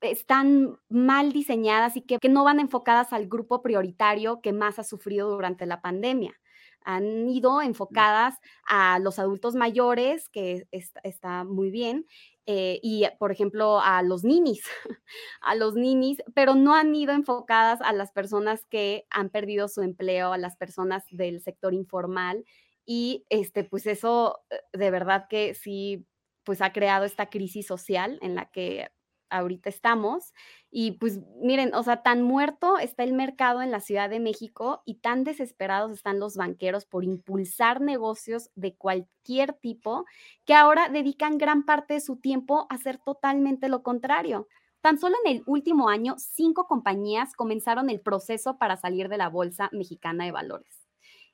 están 0.00 0.78
mal 0.88 1.32
diseñadas 1.32 1.96
y 1.96 2.02
que, 2.02 2.18
no 2.28 2.44
van 2.44 2.60
enfocadas 2.60 3.12
al 3.12 3.28
grupo 3.28 3.62
prioritario 3.62 4.40
que 4.40 4.52
más 4.52 4.78
ha 4.78 4.84
sufrido 4.84 5.30
durante 5.30 5.66
la 5.66 5.80
pandemia. 5.80 6.34
Han 6.82 7.28
ido 7.28 7.60
enfocadas 7.62 8.38
a 8.68 8.98
los 9.00 9.18
adultos 9.18 9.54
mayores, 9.54 10.28
que 10.28 10.68
está, 10.70 11.44
muy 11.44 11.70
bien, 11.70 12.06
eh, 12.46 12.78
y, 12.82 13.04
por 13.18 13.32
ejemplo, 13.32 13.80
a 13.80 14.02
los 14.02 14.24
ninis, 14.24 14.62
a 15.40 15.54
los 15.56 15.74
ninis, 15.74 16.22
pero 16.34 16.54
no 16.54 16.74
han 16.74 16.94
ido 16.94 17.12
enfocadas 17.12 17.80
a 17.82 17.92
las 17.92 18.12
personas 18.12 18.64
que 18.66 19.06
han 19.10 19.30
perdido 19.30 19.68
su 19.68 19.82
empleo, 19.82 20.32
a 20.32 20.38
las 20.38 20.56
personas 20.56 21.04
del 21.10 21.40
sector 21.42 21.74
informal. 21.74 22.44
Y 22.86 23.26
este, 23.30 23.64
pues 23.64 23.86
eso 23.86 24.40
eh, 24.50 24.60
de 24.72 24.90
verdad 24.90 25.26
que 25.28 25.54
sí, 25.54 26.06
pues 26.44 26.62
ha 26.62 26.72
creado 26.72 27.04
esta 27.04 27.28
crisis 27.30 27.66
social 27.66 28.18
en 28.22 28.36
la 28.36 28.50
que 28.50 28.90
ahorita 29.30 29.68
estamos. 29.68 30.32
Y 30.70 30.92
pues 30.92 31.20
miren, 31.42 31.74
o 31.74 31.82
sea, 31.82 32.02
tan 32.02 32.22
muerto 32.22 32.78
está 32.78 33.04
el 33.04 33.12
mercado 33.12 33.62
en 33.62 33.70
la 33.70 33.80
Ciudad 33.80 34.10
de 34.10 34.20
México 34.20 34.82
y 34.84 34.96
tan 34.96 35.24
desesperados 35.24 35.92
están 35.92 36.18
los 36.18 36.36
banqueros 36.36 36.86
por 36.86 37.04
impulsar 37.04 37.80
negocios 37.80 38.50
de 38.54 38.74
cualquier 38.74 39.52
tipo 39.54 40.04
que 40.44 40.54
ahora 40.54 40.88
dedican 40.88 41.38
gran 41.38 41.64
parte 41.64 41.94
de 41.94 42.00
su 42.00 42.16
tiempo 42.16 42.66
a 42.68 42.74
hacer 42.74 42.98
totalmente 42.98 43.68
lo 43.68 43.82
contrario. 43.82 44.48
Tan 44.80 44.98
solo 44.98 45.16
en 45.24 45.36
el 45.36 45.42
último 45.46 45.88
año, 45.88 46.14
cinco 46.18 46.66
compañías 46.66 47.32
comenzaron 47.34 47.90
el 47.90 48.00
proceso 48.00 48.58
para 48.58 48.76
salir 48.76 49.08
de 49.08 49.18
la 49.18 49.28
Bolsa 49.28 49.68
Mexicana 49.72 50.24
de 50.24 50.32
Valores. 50.32 50.86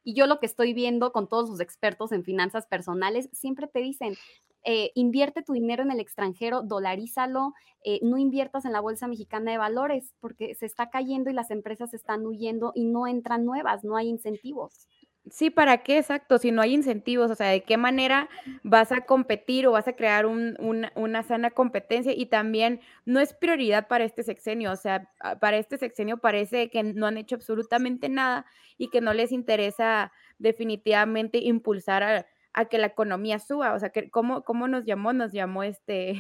Y 0.05 0.15
yo 0.15 0.27
lo 0.27 0.41
que 0.41 0.47
estoy 0.47 0.73
viendo 0.73 1.13
con 1.13 1.29
todos 1.29 1.49
los 1.51 1.61
expertos 1.61 2.13
en 2.13 2.25
finanzas 2.25 2.67
personales, 2.67 3.29
siempre 3.33 3.69
te 3.69 3.81
dicen, 3.81 4.17
eh, 4.64 4.92
invierte 4.95 5.42
tu 5.42 5.52
dinero 5.52 5.83
en 5.83 5.90
el 5.90 6.00
extranjero, 6.00 6.62
dolarízalo, 6.62 7.52
eh, 7.85 7.99
no 8.02 8.16
inviertas 8.16 8.64
en 8.64 8.73
la 8.73 8.81
Bolsa 8.81 9.09
Mexicana 9.09 9.50
de 9.50 9.59
Valores 9.59 10.14
porque 10.21 10.54
se 10.54 10.66
está 10.66 10.90
cayendo 10.90 11.31
y 11.31 11.35
las 11.35 11.50
empresas 11.50 11.95
están 11.95 12.25
huyendo 12.26 12.73
y 12.75 12.85
no 12.85 13.07
entran 13.07 13.45
nuevas, 13.45 13.83
no 13.83 13.97
hay 13.97 14.09
incentivos. 14.09 14.87
Sí, 15.31 15.50
¿para 15.50 15.85
qué 15.85 15.99
exacto? 15.99 16.38
Si 16.38 16.50
no 16.50 16.62
hay 16.62 16.75
incentivos, 16.75 17.31
o 17.31 17.37
sea, 17.37 17.49
¿de 17.49 17.62
qué 17.62 17.76
manera 17.76 18.28
vas 18.64 18.90
a 18.90 19.02
competir 19.02 19.69
o 19.69 19.73
vas 19.73 19.87
a 19.87 19.92
crear 19.92 20.26
una 20.26 21.23
sana 21.23 21.50
competencia? 21.50 22.12
Y 22.12 22.26
también 22.26 22.81
no 23.04 23.21
es 23.21 23.33
prioridad 23.33 23.87
para 23.87 24.02
este 24.02 24.25
sexenio, 24.25 24.73
o 24.73 24.76
sea, 24.76 25.09
para 25.40 25.59
este 25.59 25.78
sexenio 25.78 26.19
parece 26.19 26.71
que 26.71 26.83
no 26.83 27.07
han 27.07 27.19
hecho 27.19 27.37
absolutamente 27.37 28.09
nada 28.09 28.47
y 28.78 28.88
que 28.90 29.00
no 29.00 29.14
les 29.14 29.31
interesa 29.31 30.11
definitivamente 30.38 31.38
impulsar 31.38 32.02
a, 32.02 32.26
a 32.54 32.66
que 32.66 32.78
la 32.78 32.88
economía 32.88 33.38
suba. 33.38 33.75
O 33.75 33.78
sea, 33.78 33.90
que, 33.90 34.11
¿cómo, 34.11 34.42
¿cómo 34.44 34.68
nos 34.68 34.85
llamó? 34.85 35.12
Nos 35.12 35.32
llamó 35.32 35.62
este, 35.62 36.14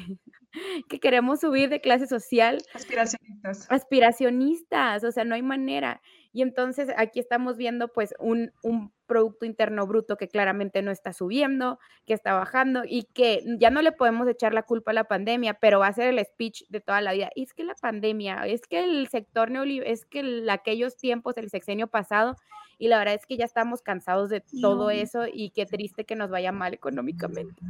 que 0.88 1.00
queremos 1.00 1.40
subir 1.40 1.68
de 1.68 1.80
clase 1.80 2.06
social. 2.06 2.58
Aspiracionistas. 2.74 3.70
Aspiracionistas, 3.70 5.04
o 5.04 5.12
sea, 5.12 5.24
no 5.24 5.34
hay 5.34 5.42
manera. 5.42 6.00
Y 6.34 6.40
entonces 6.40 6.88
aquí 6.96 7.20
estamos 7.20 7.58
viendo 7.58 7.88
pues 7.88 8.14
un, 8.18 8.52
un 8.62 8.90
Producto 9.06 9.44
Interno 9.44 9.86
Bruto 9.86 10.16
que 10.16 10.28
claramente 10.28 10.80
no 10.80 10.90
está 10.90 11.12
subiendo, 11.12 11.78
que 12.06 12.14
está 12.14 12.32
bajando 12.32 12.84
y 12.86 13.02
que 13.12 13.42
ya 13.58 13.68
no 13.68 13.82
le 13.82 13.92
podemos 13.92 14.26
echar 14.26 14.54
la 14.54 14.62
culpa 14.62 14.92
a 14.92 14.94
la 14.94 15.04
pandemia, 15.04 15.52
pero 15.54 15.80
va 15.80 15.88
a 15.88 15.92
ser 15.92 16.08
el 16.08 16.24
speech 16.24 16.62
de 16.70 16.80
toda 16.80 17.02
la 17.02 17.12
vida. 17.12 17.28
Y 17.34 17.42
es 17.42 17.52
que 17.52 17.64
la 17.64 17.74
pandemia, 17.74 18.46
es 18.46 18.62
que 18.62 18.82
el 18.82 19.08
sector 19.08 19.50
neoliberal, 19.50 19.92
es 19.92 20.06
que 20.06 20.46
aquellos 20.48 20.96
tiempos, 20.96 21.36
el 21.36 21.50
sexenio 21.50 21.88
pasado, 21.88 22.36
y 22.82 22.88
la 22.88 22.98
verdad 22.98 23.14
es 23.14 23.26
que 23.26 23.36
ya 23.36 23.44
estamos 23.44 23.80
cansados 23.80 24.28
de 24.28 24.42
todo 24.60 24.90
eso 24.90 25.26
y 25.32 25.50
qué 25.50 25.66
triste 25.66 26.04
que 26.04 26.16
nos 26.16 26.30
vaya 26.30 26.50
mal 26.50 26.74
económicamente. 26.74 27.62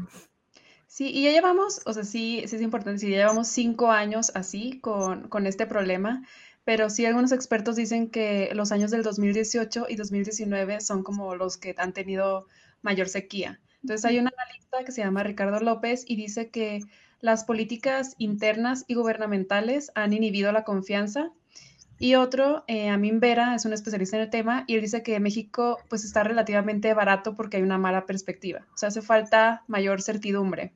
Sí, 0.87 1.11
y 1.12 1.25
ya 1.25 1.33
llevamos, 1.33 1.83
o 1.85 1.92
sea, 1.92 2.02
sí, 2.02 2.42
sí 2.47 2.57
es 2.57 2.62
importante, 2.62 2.99
sí, 2.99 3.11
ya 3.11 3.19
llevamos 3.19 3.49
cinco 3.49 3.90
años 3.90 4.33
así 4.35 4.81
con, 4.81 5.28
con 5.28 5.47
este 5.47 5.66
problema, 5.66 6.26
pero 6.64 6.88
sí 6.88 7.04
algunos 7.04 7.31
expertos 7.33 7.76
dicen 7.76 8.09
que 8.09 8.52
los 8.54 8.73
años 8.73 8.90
del 8.90 9.02
2018 9.02 9.85
y 9.90 9.97
2019 9.97 10.81
son 10.81 11.02
como 11.02 11.35
los 11.35 11.59
que 11.59 11.75
han 11.76 11.92
tenido 11.92 12.47
mayor 12.81 13.11
sequía. 13.11 13.61
Entonces 13.83 14.07
hay 14.07 14.19
un 14.19 14.28
analista 14.28 14.83
que 14.83 14.92
se 14.92 15.02
llama 15.02 15.25
Ricardo 15.25 15.61
López 15.61 16.07
y 16.09 16.16
dice 16.16 16.49
que 16.49 16.81
las 17.21 17.45
políticas 17.45 18.14
internas 18.16 18.87
y 18.88 18.95
gubernamentales 18.95 19.92
han 19.95 20.14
inhibido 20.14 20.52
la 20.52 20.64
confianza 20.64 21.33
y 22.03 22.17
otro, 22.17 22.65
eh, 22.67 22.89
Amin 22.89 23.21
Vera, 23.21 23.55
es 23.55 23.65
un 23.65 23.73
especialista 23.73 24.17
en 24.17 24.25
el 24.25 24.31
tema 24.31 24.65
y 24.67 24.75
él 24.75 24.81
dice 24.81 25.05
que 25.05 25.21
México 25.21 25.79
pues 25.89 26.05
está 26.05 26.25
relativamente 26.25 26.93
barato 26.95 27.37
porque 27.37 27.59
hay 27.59 27.63
una 27.63 27.79
mala 27.79 28.07
perspectiva, 28.07 28.67
o 28.75 28.77
sea, 28.77 28.89
hace 28.89 29.03
falta 29.03 29.63
mayor 29.69 30.03
certidumbre. 30.03 30.73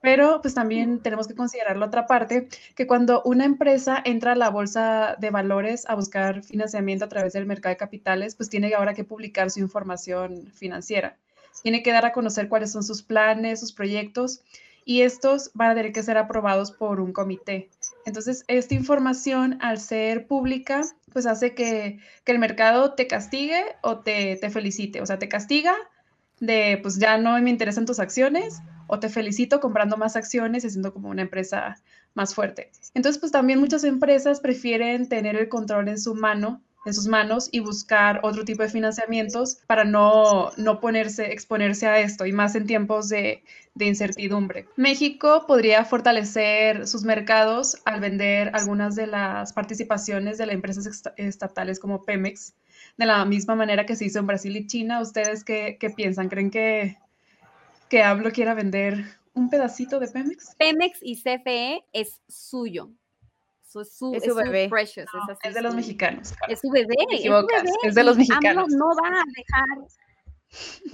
Pero 0.00 0.40
pues 0.40 0.54
también 0.54 1.00
tenemos 1.00 1.26
que 1.26 1.34
considerar 1.34 1.76
la 1.76 1.86
otra 1.86 2.06
parte, 2.06 2.46
que 2.76 2.86
cuando 2.86 3.20
una 3.24 3.46
empresa 3.46 4.00
entra 4.04 4.32
a 4.32 4.36
la 4.36 4.48
bolsa 4.48 5.16
de 5.18 5.30
valores 5.30 5.86
a 5.88 5.96
buscar 5.96 6.44
financiamiento 6.44 7.04
a 7.04 7.08
través 7.08 7.32
del 7.32 7.46
mercado 7.46 7.72
de 7.72 7.76
capitales, 7.76 8.36
pues 8.36 8.48
tiene 8.48 8.72
ahora 8.72 8.94
que 8.94 9.02
publicar 9.02 9.50
su 9.50 9.58
información 9.58 10.52
financiera. 10.54 11.18
Tiene 11.64 11.82
que 11.82 11.90
dar 11.90 12.06
a 12.06 12.12
conocer 12.12 12.48
cuáles 12.48 12.70
son 12.70 12.84
sus 12.84 13.02
planes, 13.02 13.58
sus 13.58 13.72
proyectos, 13.72 14.42
y 14.84 15.02
estos 15.02 15.50
van 15.52 15.72
a 15.72 15.74
tener 15.74 15.92
que 15.92 16.04
ser 16.04 16.16
aprobados 16.16 16.70
por 16.70 17.00
un 17.00 17.12
comité. 17.12 17.70
Entonces, 18.06 18.44
esta 18.48 18.74
información, 18.74 19.58
al 19.60 19.78
ser 19.78 20.26
pública, 20.26 20.82
pues 21.12 21.26
hace 21.26 21.54
que, 21.54 21.98
el 22.26 22.38
mercado 22.38 22.94
te 22.94 23.08
castigue 23.08 23.64
o 23.82 24.00
te, 24.00 24.36
te, 24.36 24.50
felicite. 24.50 25.02
O 25.02 25.06
sea, 25.06 25.18
te 25.18 25.28
castiga 25.28 25.74
de, 26.38 26.78
pues 26.80 26.98
ya 26.98 27.18
no 27.18 27.40
me 27.40 27.50
interesan 27.50 27.86
tus 27.86 27.98
acciones, 27.98 28.60
o 28.86 28.98
te 28.98 29.08
felicito 29.08 29.60
comprando 29.60 29.96
más 29.96 30.16
acciones 30.16 30.64
y 30.64 30.70
siendo 30.70 30.92
como 30.92 31.08
una 31.10 31.22
empresa 31.22 31.76
más 32.14 32.34
fuerte. 32.34 32.70
Entonces, 32.94 33.20
pues 33.20 33.32
también 33.32 33.60
muchas 33.60 33.84
empresas 33.84 34.40
prefieren 34.40 35.08
tener 35.08 35.36
el 35.36 35.48
control 35.48 35.88
en 35.88 35.98
su 35.98 36.14
mano 36.14 36.62
en 36.84 36.94
sus 36.94 37.06
manos 37.06 37.48
y 37.52 37.60
buscar 37.60 38.20
otro 38.22 38.44
tipo 38.44 38.62
de 38.62 38.68
financiamientos 38.68 39.58
para 39.66 39.84
no, 39.84 40.50
no 40.56 40.80
ponerse, 40.80 41.32
exponerse 41.32 41.86
a 41.86 42.00
esto 42.00 42.26
y 42.26 42.32
más 42.32 42.54
en 42.54 42.66
tiempos 42.66 43.08
de, 43.08 43.42
de 43.74 43.86
incertidumbre. 43.86 44.66
México 44.76 45.44
podría 45.46 45.84
fortalecer 45.84 46.86
sus 46.86 47.04
mercados 47.04 47.76
al 47.84 48.00
vender 48.00 48.50
algunas 48.54 48.96
de 48.96 49.06
las 49.06 49.52
participaciones 49.52 50.38
de 50.38 50.46
las 50.46 50.54
empresas 50.54 51.02
estatales 51.16 51.78
como 51.78 52.02
Pemex, 52.02 52.54
de 52.96 53.06
la 53.06 53.24
misma 53.24 53.54
manera 53.54 53.86
que 53.86 53.96
se 53.96 54.06
hizo 54.06 54.18
en 54.18 54.26
Brasil 54.26 54.56
y 54.56 54.66
China. 54.66 55.00
¿Ustedes 55.00 55.44
qué, 55.44 55.76
qué 55.78 55.90
piensan? 55.90 56.28
¿Creen 56.28 56.50
que, 56.50 56.96
que 57.88 58.02
AMLO 58.02 58.30
quiera 58.32 58.54
vender 58.54 59.04
un 59.34 59.50
pedacito 59.50 60.00
de 60.00 60.08
Pemex? 60.08 60.54
Pemex 60.58 60.98
y 61.02 61.16
CFE 61.16 61.84
es 61.92 62.20
suyo. 62.28 62.90
Es 63.78 63.96
su, 63.96 64.12
es 64.14 64.24
su 64.24 64.34
bebé. 64.34 64.68
precious, 64.68 65.06
es, 65.44 65.54
de 65.54 65.62
los 65.62 65.74
mexicanos. 65.74 66.34
Es 66.48 66.60
su 66.60 66.70
bebé. 66.70 66.96
Es, 67.10 67.22
su 67.24 67.30
bebé. 67.30 67.70
es 67.84 67.94
de 67.94 68.04
los 68.04 68.16
mexicanos. 68.16 68.64
AMLO 68.64 68.78
no 68.78 68.86
va 68.96 69.20
a 69.20 69.24
dejar 69.36 69.88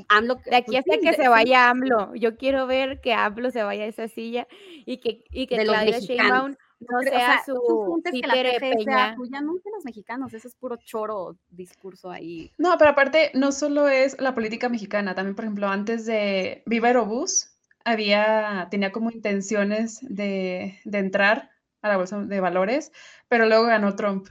AMLO, 0.08 0.36
de 0.44 0.56
aquí 0.56 0.76
hasta 0.76 0.98
que 0.98 1.14
se 1.14 1.28
vaya 1.28 1.70
AMLO. 1.70 2.14
Yo 2.14 2.36
quiero 2.36 2.66
ver 2.66 3.00
que 3.00 3.14
AMLO 3.14 3.50
se 3.50 3.62
vaya 3.62 3.84
a 3.84 3.86
esa 3.86 4.08
silla 4.08 4.46
y 4.84 4.98
que, 4.98 5.24
y 5.30 5.46
que 5.46 5.56
Claudia 5.56 5.98
Sheinbaum 5.98 6.56
no 6.80 7.00
sea, 7.00 7.42
su 7.44 8.02
títere 8.10 8.60
peña. 8.60 9.14
Tuya, 9.14 9.40
no 9.40 9.54
los 9.54 9.84
mexicanos, 9.84 10.34
eso 10.34 10.48
es 10.48 10.54
puro 10.54 10.76
choro 10.76 11.38
discurso 11.48 12.10
ahí. 12.10 12.52
No, 12.58 12.76
pero 12.76 12.90
aparte, 12.90 13.30
no 13.34 13.52
solo 13.52 13.88
es 13.88 14.20
la 14.20 14.34
política 14.34 14.68
mexicana, 14.68 15.14
también, 15.14 15.34
por 15.34 15.46
ejemplo, 15.46 15.68
antes 15.68 16.04
de 16.04 16.62
Viva 16.66 16.88
Aerobús, 16.88 17.52
había, 17.84 18.68
tenía 18.70 18.92
como 18.92 19.10
intenciones 19.10 20.00
de, 20.02 20.78
de 20.84 20.98
entrar 20.98 21.50
a 21.86 21.88
la 21.90 21.96
bolsa 21.96 22.18
de 22.20 22.40
valores, 22.40 22.92
pero 23.28 23.46
luego 23.46 23.64
ganó 23.64 23.96
Trump. 23.96 24.28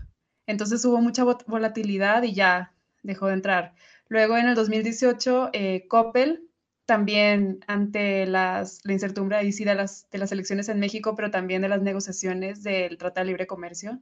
Entonces 0.47 0.83
hubo 0.85 1.01
mucha 1.01 1.24
volatilidad 1.24 2.24
y 2.24 2.33
ya 2.33 2.74
dejó 3.03 3.27
de 3.27 3.33
entrar. 3.33 3.74
Luego 4.07 4.38
en 4.38 4.47
el 4.47 4.55
2018, 4.55 5.50
eh, 5.53 5.88
Coppel, 5.88 6.50
también 6.85 7.59
ante 7.67 8.27
las, 8.27 8.81
la 8.83 8.93
incertidumbre 8.93 9.38
ahí 9.38 9.51
sí 9.51 9.65
de 9.65 9.75
las, 9.75 10.07
de 10.12 10.19
las 10.19 10.31
elecciones 10.31 10.69
en 10.69 10.79
México, 10.79 11.15
pero 11.15 11.31
también 11.31 11.62
de 11.63 11.69
las 11.69 11.81
negociaciones 11.81 12.62
del 12.63 12.97
Tratado 12.97 13.25
de 13.25 13.31
Libre 13.31 13.47
Comercio 13.47 14.00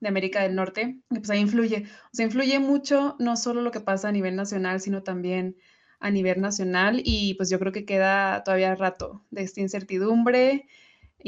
de 0.00 0.08
América 0.08 0.42
del 0.42 0.54
Norte, 0.54 1.00
pues 1.08 1.30
ahí 1.30 1.40
influye. 1.40 1.86
O 2.12 2.16
sea, 2.16 2.26
influye 2.26 2.58
mucho 2.58 3.16
no 3.18 3.36
solo 3.36 3.62
lo 3.62 3.70
que 3.70 3.80
pasa 3.80 4.08
a 4.08 4.12
nivel 4.12 4.36
nacional, 4.36 4.80
sino 4.80 5.02
también 5.02 5.56
a 5.98 6.10
nivel 6.10 6.40
nacional 6.40 7.00
y 7.04 7.34
pues 7.34 7.48
yo 7.48 7.58
creo 7.58 7.72
que 7.72 7.86
queda 7.86 8.44
todavía 8.44 8.74
rato 8.74 9.24
de 9.30 9.42
esta 9.42 9.60
incertidumbre 9.60 10.68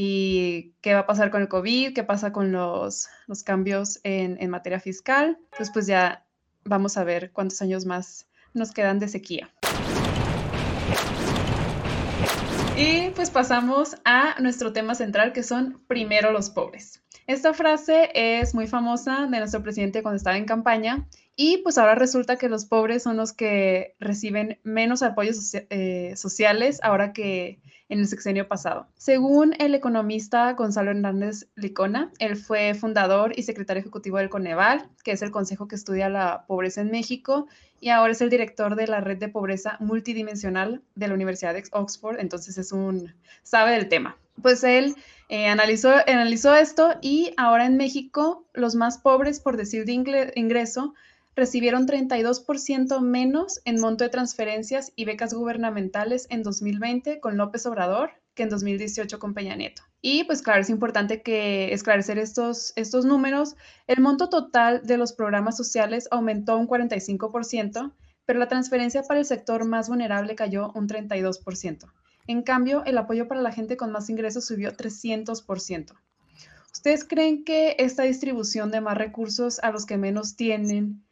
y 0.00 0.76
qué 0.80 0.94
va 0.94 1.00
a 1.00 1.06
pasar 1.06 1.32
con 1.32 1.42
el 1.42 1.48
COVID, 1.48 1.92
qué 1.92 2.04
pasa 2.04 2.32
con 2.32 2.52
los, 2.52 3.08
los 3.26 3.42
cambios 3.42 3.98
en, 4.04 4.40
en 4.40 4.48
materia 4.48 4.78
fiscal. 4.78 5.36
Entonces 5.50 5.70
pues 5.72 5.88
ya 5.88 6.24
vamos 6.62 6.96
a 6.96 7.02
ver 7.02 7.32
cuántos 7.32 7.60
años 7.62 7.84
más 7.84 8.28
nos 8.54 8.70
quedan 8.70 9.00
de 9.00 9.08
sequía. 9.08 9.50
Y 12.76 13.10
pues 13.10 13.30
pasamos 13.30 13.96
a 14.04 14.40
nuestro 14.40 14.72
tema 14.72 14.94
central, 14.94 15.32
que 15.32 15.42
son 15.42 15.82
primero 15.88 16.30
los 16.30 16.48
pobres. 16.48 17.02
Esta 17.28 17.52
frase 17.52 18.08
es 18.14 18.54
muy 18.54 18.66
famosa 18.66 19.28
de 19.30 19.38
nuestro 19.38 19.62
presidente 19.62 20.02
cuando 20.02 20.16
estaba 20.16 20.38
en 20.38 20.46
campaña 20.46 21.06
y 21.36 21.58
pues 21.58 21.76
ahora 21.76 21.94
resulta 21.94 22.36
que 22.36 22.48
los 22.48 22.64
pobres 22.64 23.02
son 23.02 23.18
los 23.18 23.34
que 23.34 23.94
reciben 24.00 24.58
menos 24.62 25.02
apoyos 25.02 25.52
eh, 25.52 26.14
sociales 26.16 26.80
ahora 26.82 27.12
que 27.12 27.60
en 27.90 27.98
el 27.98 28.06
sexenio 28.06 28.48
pasado. 28.48 28.88
Según 28.96 29.54
el 29.58 29.74
economista 29.74 30.54
Gonzalo 30.54 30.90
Hernández 30.90 31.50
Licona, 31.54 32.10
él 32.18 32.34
fue 32.34 32.72
fundador 32.72 33.38
y 33.38 33.42
secretario 33.42 33.82
ejecutivo 33.82 34.16
del 34.16 34.30
Coneval, 34.30 34.88
que 35.04 35.12
es 35.12 35.20
el 35.20 35.30
consejo 35.30 35.68
que 35.68 35.74
estudia 35.74 36.08
la 36.08 36.46
pobreza 36.46 36.80
en 36.80 36.90
México, 36.90 37.46
y 37.78 37.90
ahora 37.90 38.12
es 38.12 38.22
el 38.22 38.30
director 38.30 38.74
de 38.74 38.86
la 38.86 39.02
red 39.02 39.18
de 39.18 39.28
pobreza 39.28 39.76
multidimensional 39.80 40.80
de 40.94 41.08
la 41.08 41.14
Universidad 41.14 41.52
de 41.52 41.64
Oxford, 41.72 42.20
entonces 42.20 42.56
es 42.56 42.72
un, 42.72 43.14
sabe 43.42 43.72
del 43.72 43.90
tema. 43.90 44.16
Pues 44.42 44.64
él 44.64 44.94
eh, 45.28 45.46
analizó, 45.46 46.54
esto 46.54 46.94
y 47.02 47.32
ahora 47.36 47.66
en 47.66 47.76
México 47.76 48.46
los 48.54 48.74
más 48.74 48.98
pobres, 48.98 49.40
por 49.40 49.56
decir 49.56 49.84
de 49.84 49.92
ingreso, 50.36 50.94
recibieron 51.36 51.86
32% 51.86 53.00
menos 53.00 53.60
en 53.64 53.80
monto 53.80 54.04
de 54.04 54.10
transferencias 54.10 54.92
y 54.96 55.04
becas 55.04 55.34
gubernamentales 55.34 56.26
en 56.30 56.42
2020 56.42 57.20
con 57.20 57.36
López 57.36 57.64
Obrador 57.66 58.10
que 58.34 58.44
en 58.44 58.48
2018 58.48 59.18
con 59.18 59.34
Peña 59.34 59.56
Nieto. 59.56 59.82
Y 60.00 60.24
pues 60.24 60.42
claro, 60.42 60.60
es 60.60 60.70
importante 60.70 61.22
que 61.22 61.72
esclarecer 61.72 62.18
estos, 62.18 62.72
estos 62.76 63.04
números. 63.04 63.56
El 63.86 64.00
monto 64.00 64.28
total 64.28 64.82
de 64.84 64.96
los 64.96 65.12
programas 65.12 65.56
sociales 65.56 66.08
aumentó 66.10 66.56
un 66.56 66.68
45%, 66.68 67.92
pero 68.24 68.38
la 68.38 68.48
transferencia 68.48 69.02
para 69.02 69.20
el 69.20 69.26
sector 69.26 69.64
más 69.64 69.88
vulnerable 69.88 70.36
cayó 70.36 70.70
un 70.74 70.88
32%. 70.88 71.90
En 72.28 72.42
cambio, 72.42 72.84
el 72.84 72.98
apoyo 72.98 73.26
para 73.26 73.40
la 73.40 73.52
gente 73.52 73.78
con 73.78 73.90
más 73.90 74.10
ingresos 74.10 74.44
subió 74.44 74.70
300%. 74.72 75.94
¿Ustedes 76.70 77.04
creen 77.04 77.42
que 77.42 77.74
esta 77.78 78.02
distribución 78.02 78.70
de 78.70 78.82
más 78.82 78.98
recursos 78.98 79.58
a 79.60 79.72
los 79.72 79.86
que 79.86 79.96
menos 79.96 80.36
tienen 80.36 81.04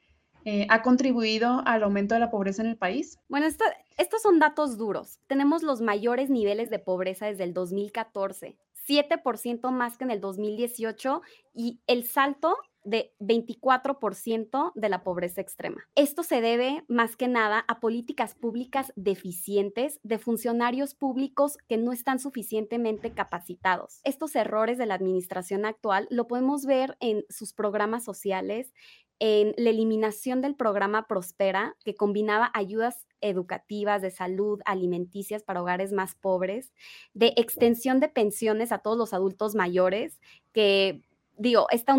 eh, 0.44 0.66
ha 0.68 0.82
contribuido 0.82 1.62
al 1.64 1.82
aumento 1.82 2.14
de 2.14 2.20
la 2.20 2.30
pobreza 2.30 2.62
en 2.62 2.68
el 2.68 2.76
país? 2.76 3.18
Bueno, 3.28 3.46
estos 3.46 4.22
son 4.22 4.38
datos 4.38 4.76
duros. 4.76 5.18
Tenemos 5.26 5.62
los 5.62 5.81
mayores 5.81 6.29
niveles 6.29 6.68
de 6.68 6.79
pobreza 6.79 7.26
desde 7.26 7.44
el 7.44 7.55
2014, 7.55 8.59
7% 8.87 9.70
más 9.70 9.96
que 9.96 10.05
en 10.05 10.11
el 10.11 10.20
2018 10.20 11.22
y 11.55 11.81
el 11.87 12.05
salto 12.07 12.59
de 12.87 13.12
24% 13.18 14.72
de 14.75 14.88
la 14.88 15.03
pobreza 15.03 15.40
extrema. 15.40 15.83
Esto 15.96 16.22
se 16.22 16.40
debe 16.40 16.85
más 16.88 17.16
que 17.16 17.29
nada 17.29 17.64
a 17.68 17.81
políticas 17.81 18.35
públicas 18.35 18.92
deficientes 18.94 19.99
de 20.05 20.18
funcionarios 20.18 20.94
públicos 20.94 21.59
que 21.68 21.77
no 21.77 21.92
están 21.92 22.20
suficientemente 22.20 23.12
capacitados. 23.12 24.01
Estos 24.05 24.37
errores 24.37 24.79
de 24.79 24.87
la 24.87 24.94
administración 24.94 25.66
actual 25.66 26.07
lo 26.11 26.29
podemos 26.29 26.64
ver 26.64 26.96
en 27.01 27.25
sus 27.29 27.53
programas 27.53 28.05
sociales, 28.05 28.72
en 29.18 29.55
la 29.57 29.70
eliminación 29.70 30.40
del 30.40 30.55
programa 30.55 31.07
Prospera, 31.09 31.75
que 31.85 31.94
combinaba 31.94 32.51
ayudas 32.55 33.07
educativas, 33.20 34.03
de 34.03 34.11
salud, 34.11 34.61
alimenticias 34.64 35.42
para 35.42 35.62
hogares 35.62 35.92
más 35.92 36.14
pobres, 36.14 36.72
de 37.14 37.33
extensión 37.37 37.99
de 37.99 38.09
pensiones 38.09 38.72
a 38.72 38.79
todos 38.79 38.99
los 38.99 39.12
adultos 39.14 39.55
mayores, 39.55 40.20
que 40.53 41.03
digo, 41.38 41.66
esta 41.70 41.94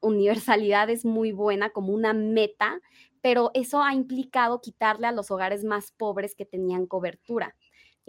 universalidad 0.00 0.90
es 0.90 1.04
muy 1.04 1.32
buena 1.32 1.70
como 1.70 1.92
una 1.92 2.12
meta, 2.12 2.80
pero 3.20 3.50
eso 3.54 3.82
ha 3.82 3.94
implicado 3.94 4.60
quitarle 4.60 5.06
a 5.06 5.12
los 5.12 5.30
hogares 5.30 5.64
más 5.64 5.92
pobres 5.92 6.34
que 6.34 6.44
tenían 6.44 6.86
cobertura. 6.86 7.54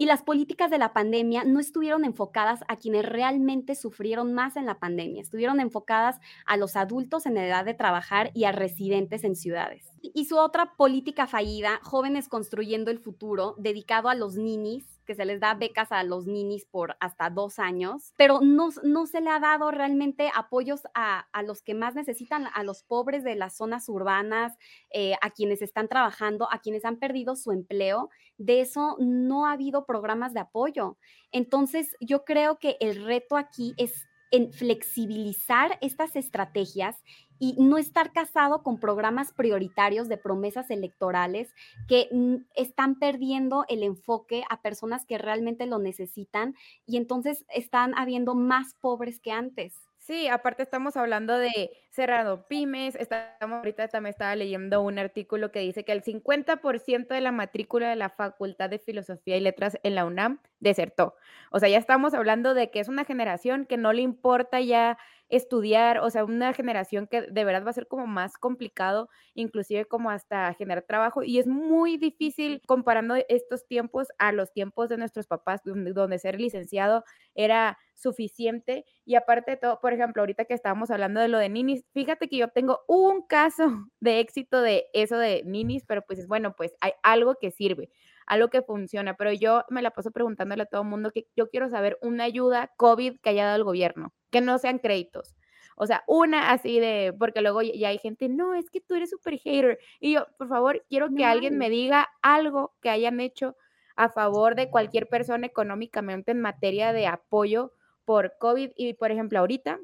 Y 0.00 0.06
las 0.06 0.22
políticas 0.22 0.70
de 0.70 0.78
la 0.78 0.94
pandemia 0.94 1.44
no 1.44 1.60
estuvieron 1.60 2.06
enfocadas 2.06 2.60
a 2.68 2.76
quienes 2.76 3.04
realmente 3.04 3.74
sufrieron 3.74 4.32
más 4.32 4.56
en 4.56 4.64
la 4.64 4.78
pandemia, 4.78 5.20
estuvieron 5.20 5.60
enfocadas 5.60 6.20
a 6.46 6.56
los 6.56 6.74
adultos 6.74 7.26
en 7.26 7.36
edad 7.36 7.66
de 7.66 7.74
trabajar 7.74 8.30
y 8.32 8.44
a 8.44 8.52
residentes 8.52 9.24
en 9.24 9.36
ciudades. 9.36 9.92
Y 10.00 10.24
su 10.24 10.38
otra 10.38 10.72
política 10.78 11.26
fallida, 11.26 11.80
Jóvenes 11.82 12.30
Construyendo 12.30 12.90
el 12.90 12.98
Futuro, 12.98 13.54
dedicado 13.58 14.08
a 14.08 14.14
los 14.14 14.36
ninis, 14.36 14.86
que 15.10 15.16
se 15.16 15.24
les 15.24 15.40
da 15.40 15.54
becas 15.54 15.90
a 15.90 16.04
los 16.04 16.28
ninis 16.28 16.66
por 16.66 16.96
hasta 17.00 17.30
dos 17.30 17.58
años, 17.58 18.14
pero 18.16 18.38
no, 18.40 18.68
no 18.84 19.06
se 19.08 19.20
le 19.20 19.28
ha 19.30 19.40
dado 19.40 19.72
realmente 19.72 20.30
apoyos 20.32 20.82
a, 20.94 21.26
a, 21.32 21.42
los 21.42 21.62
que 21.62 21.74
más 21.74 21.96
necesitan, 21.96 22.46
a 22.54 22.62
los 22.62 22.84
pobres 22.84 23.24
de 23.24 23.34
las 23.34 23.56
zonas 23.56 23.88
urbanas, 23.88 24.56
eh, 24.92 25.14
a 25.20 25.30
quienes 25.30 25.62
están 25.62 25.88
trabajando, 25.88 26.46
a 26.52 26.60
quienes 26.60 26.84
han 26.84 27.00
perdido 27.00 27.34
su 27.34 27.50
empleo. 27.50 28.08
De 28.38 28.60
eso 28.60 28.94
no 29.00 29.46
ha 29.46 29.52
habido 29.52 29.84
programas 29.84 30.32
de 30.32 30.38
apoyo. 30.38 30.96
Entonces, 31.32 31.96
yo 31.98 32.24
creo 32.24 32.60
que 32.60 32.76
el 32.78 33.04
reto 33.04 33.36
aquí 33.36 33.74
es 33.78 34.06
en 34.30 34.52
flexibilizar 34.52 35.78
estas 35.80 36.16
estrategias 36.16 36.96
y 37.40 37.56
no 37.58 37.78
estar 37.78 38.12
casado 38.12 38.62
con 38.62 38.78
programas 38.78 39.32
prioritarios 39.32 40.08
de 40.08 40.18
promesas 40.18 40.70
electorales 40.70 41.54
que 41.88 42.08
mm, 42.12 42.36
están 42.54 42.98
perdiendo 42.98 43.64
el 43.68 43.82
enfoque 43.82 44.44
a 44.50 44.60
personas 44.60 45.06
que 45.06 45.18
realmente 45.18 45.66
lo 45.66 45.78
necesitan 45.78 46.54
y 46.86 46.98
entonces 46.98 47.46
están 47.48 47.94
habiendo 47.96 48.34
más 48.34 48.74
pobres 48.74 49.20
que 49.20 49.32
antes. 49.32 49.74
Sí, 49.96 50.28
aparte 50.28 50.62
estamos 50.62 50.96
hablando 50.96 51.36
de 51.38 51.70
cerrado 51.90 52.46
pymes, 52.48 52.94
estamos 52.96 53.58
ahorita 53.58 53.88
también 53.88 54.10
estaba 54.10 54.34
leyendo 54.34 54.82
un 54.82 54.98
artículo 54.98 55.50
que 55.50 55.60
dice 55.60 55.84
que 55.84 55.92
el 55.92 56.02
50% 56.02 57.08
de 57.08 57.20
la 57.20 57.32
matrícula 57.32 57.88
de 57.88 57.96
la 57.96 58.10
Facultad 58.10 58.70
de 58.70 58.78
Filosofía 58.78 59.36
y 59.36 59.40
Letras 59.40 59.78
en 59.82 59.94
la 59.94 60.04
UNAM 60.04 60.40
desertó. 60.60 61.14
O 61.50 61.58
sea, 61.58 61.68
ya 61.68 61.78
estamos 61.78 62.14
hablando 62.14 62.54
de 62.54 62.70
que 62.70 62.80
es 62.80 62.88
una 62.88 63.04
generación 63.04 63.66
que 63.66 63.76
no 63.76 63.92
le 63.92 64.02
importa 64.02 64.60
ya 64.60 64.98
estudiar, 65.28 65.98
o 65.98 66.10
sea, 66.10 66.24
una 66.24 66.52
generación 66.52 67.06
que 67.06 67.22
de 67.22 67.44
verdad 67.44 67.64
va 67.64 67.70
a 67.70 67.72
ser 67.72 67.86
como 67.86 68.06
más 68.06 68.36
complicado, 68.36 69.08
inclusive 69.34 69.84
como 69.86 70.10
hasta 70.10 70.52
generar 70.54 70.84
trabajo, 70.86 71.22
y 71.22 71.38
es 71.38 71.46
muy 71.46 71.96
difícil 71.96 72.60
comparando 72.66 73.14
estos 73.28 73.66
tiempos 73.66 74.08
a 74.18 74.32
los 74.32 74.52
tiempos 74.52 74.88
de 74.88 74.96
nuestros 74.98 75.26
papás, 75.28 75.60
donde, 75.64 76.18
ser 76.18 76.40
licenciado 76.40 77.04
era 77.34 77.78
suficiente, 77.94 78.84
y 79.04 79.14
aparte 79.14 79.52
de 79.52 79.56
todo, 79.56 79.78
por 79.80 79.92
ejemplo, 79.92 80.22
ahorita 80.22 80.46
que 80.46 80.54
estábamos 80.54 80.90
hablando 80.90 81.20
de 81.20 81.28
lo 81.28 81.38
de 81.38 81.48
ninis, 81.48 81.84
fíjate 81.92 82.28
que 82.28 82.36
yo 82.36 82.48
tengo 82.48 82.80
un 82.88 83.22
caso 83.26 83.64
de 84.00 84.20
éxito 84.20 84.60
de 84.62 84.86
eso 84.94 85.16
de 85.16 85.42
ninis, 85.44 85.84
pero 85.86 86.02
pues 86.02 86.18
es 86.18 86.26
bueno, 86.26 86.54
pues 86.56 86.74
hay 86.80 86.92
algo 87.02 87.36
que 87.40 87.50
sirve 87.52 87.90
algo 88.30 88.48
que 88.48 88.62
funciona, 88.62 89.14
pero 89.14 89.32
yo 89.32 89.64
me 89.70 89.82
la 89.82 89.90
paso 89.90 90.12
preguntándole 90.12 90.62
a 90.62 90.66
todo 90.66 90.82
el 90.82 90.88
mundo 90.88 91.10
que 91.10 91.26
yo 91.34 91.50
quiero 91.50 91.68
saber 91.68 91.98
una 92.00 92.24
ayuda 92.24 92.70
COVID 92.76 93.18
que 93.20 93.30
haya 93.30 93.44
dado 93.44 93.56
el 93.56 93.64
gobierno, 93.64 94.14
que 94.30 94.40
no 94.40 94.56
sean 94.58 94.78
créditos. 94.78 95.34
O 95.74 95.84
sea, 95.86 96.04
una 96.06 96.52
así 96.52 96.78
de, 96.78 97.12
porque 97.18 97.40
luego 97.40 97.60
ya 97.62 97.88
hay 97.88 97.98
gente, 97.98 98.28
no, 98.28 98.54
es 98.54 98.70
que 98.70 98.80
tú 98.80 98.94
eres 98.94 99.10
súper 99.10 99.36
hater. 99.38 99.80
Y 99.98 100.12
yo, 100.12 100.28
por 100.38 100.48
favor, 100.48 100.84
quiero 100.88 101.08
que 101.12 101.24
alguien 101.24 101.58
me 101.58 101.70
diga 101.70 102.08
algo 102.22 102.76
que 102.80 102.90
hayan 102.90 103.18
hecho 103.18 103.56
a 103.96 104.08
favor 104.10 104.54
de 104.54 104.70
cualquier 104.70 105.08
persona 105.08 105.46
económicamente 105.46 106.30
en 106.30 106.40
materia 106.40 106.92
de 106.92 107.08
apoyo 107.08 107.72
por 108.04 108.36
COVID. 108.38 108.70
Y, 108.76 108.94
por 108.94 109.10
ejemplo, 109.10 109.40
ahorita, 109.40 109.80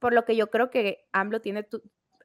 por 0.00 0.12
lo 0.12 0.24
que 0.24 0.34
yo 0.34 0.50
creo 0.50 0.70
que 0.70 1.04
AMLO 1.12 1.40
tiene 1.40 1.68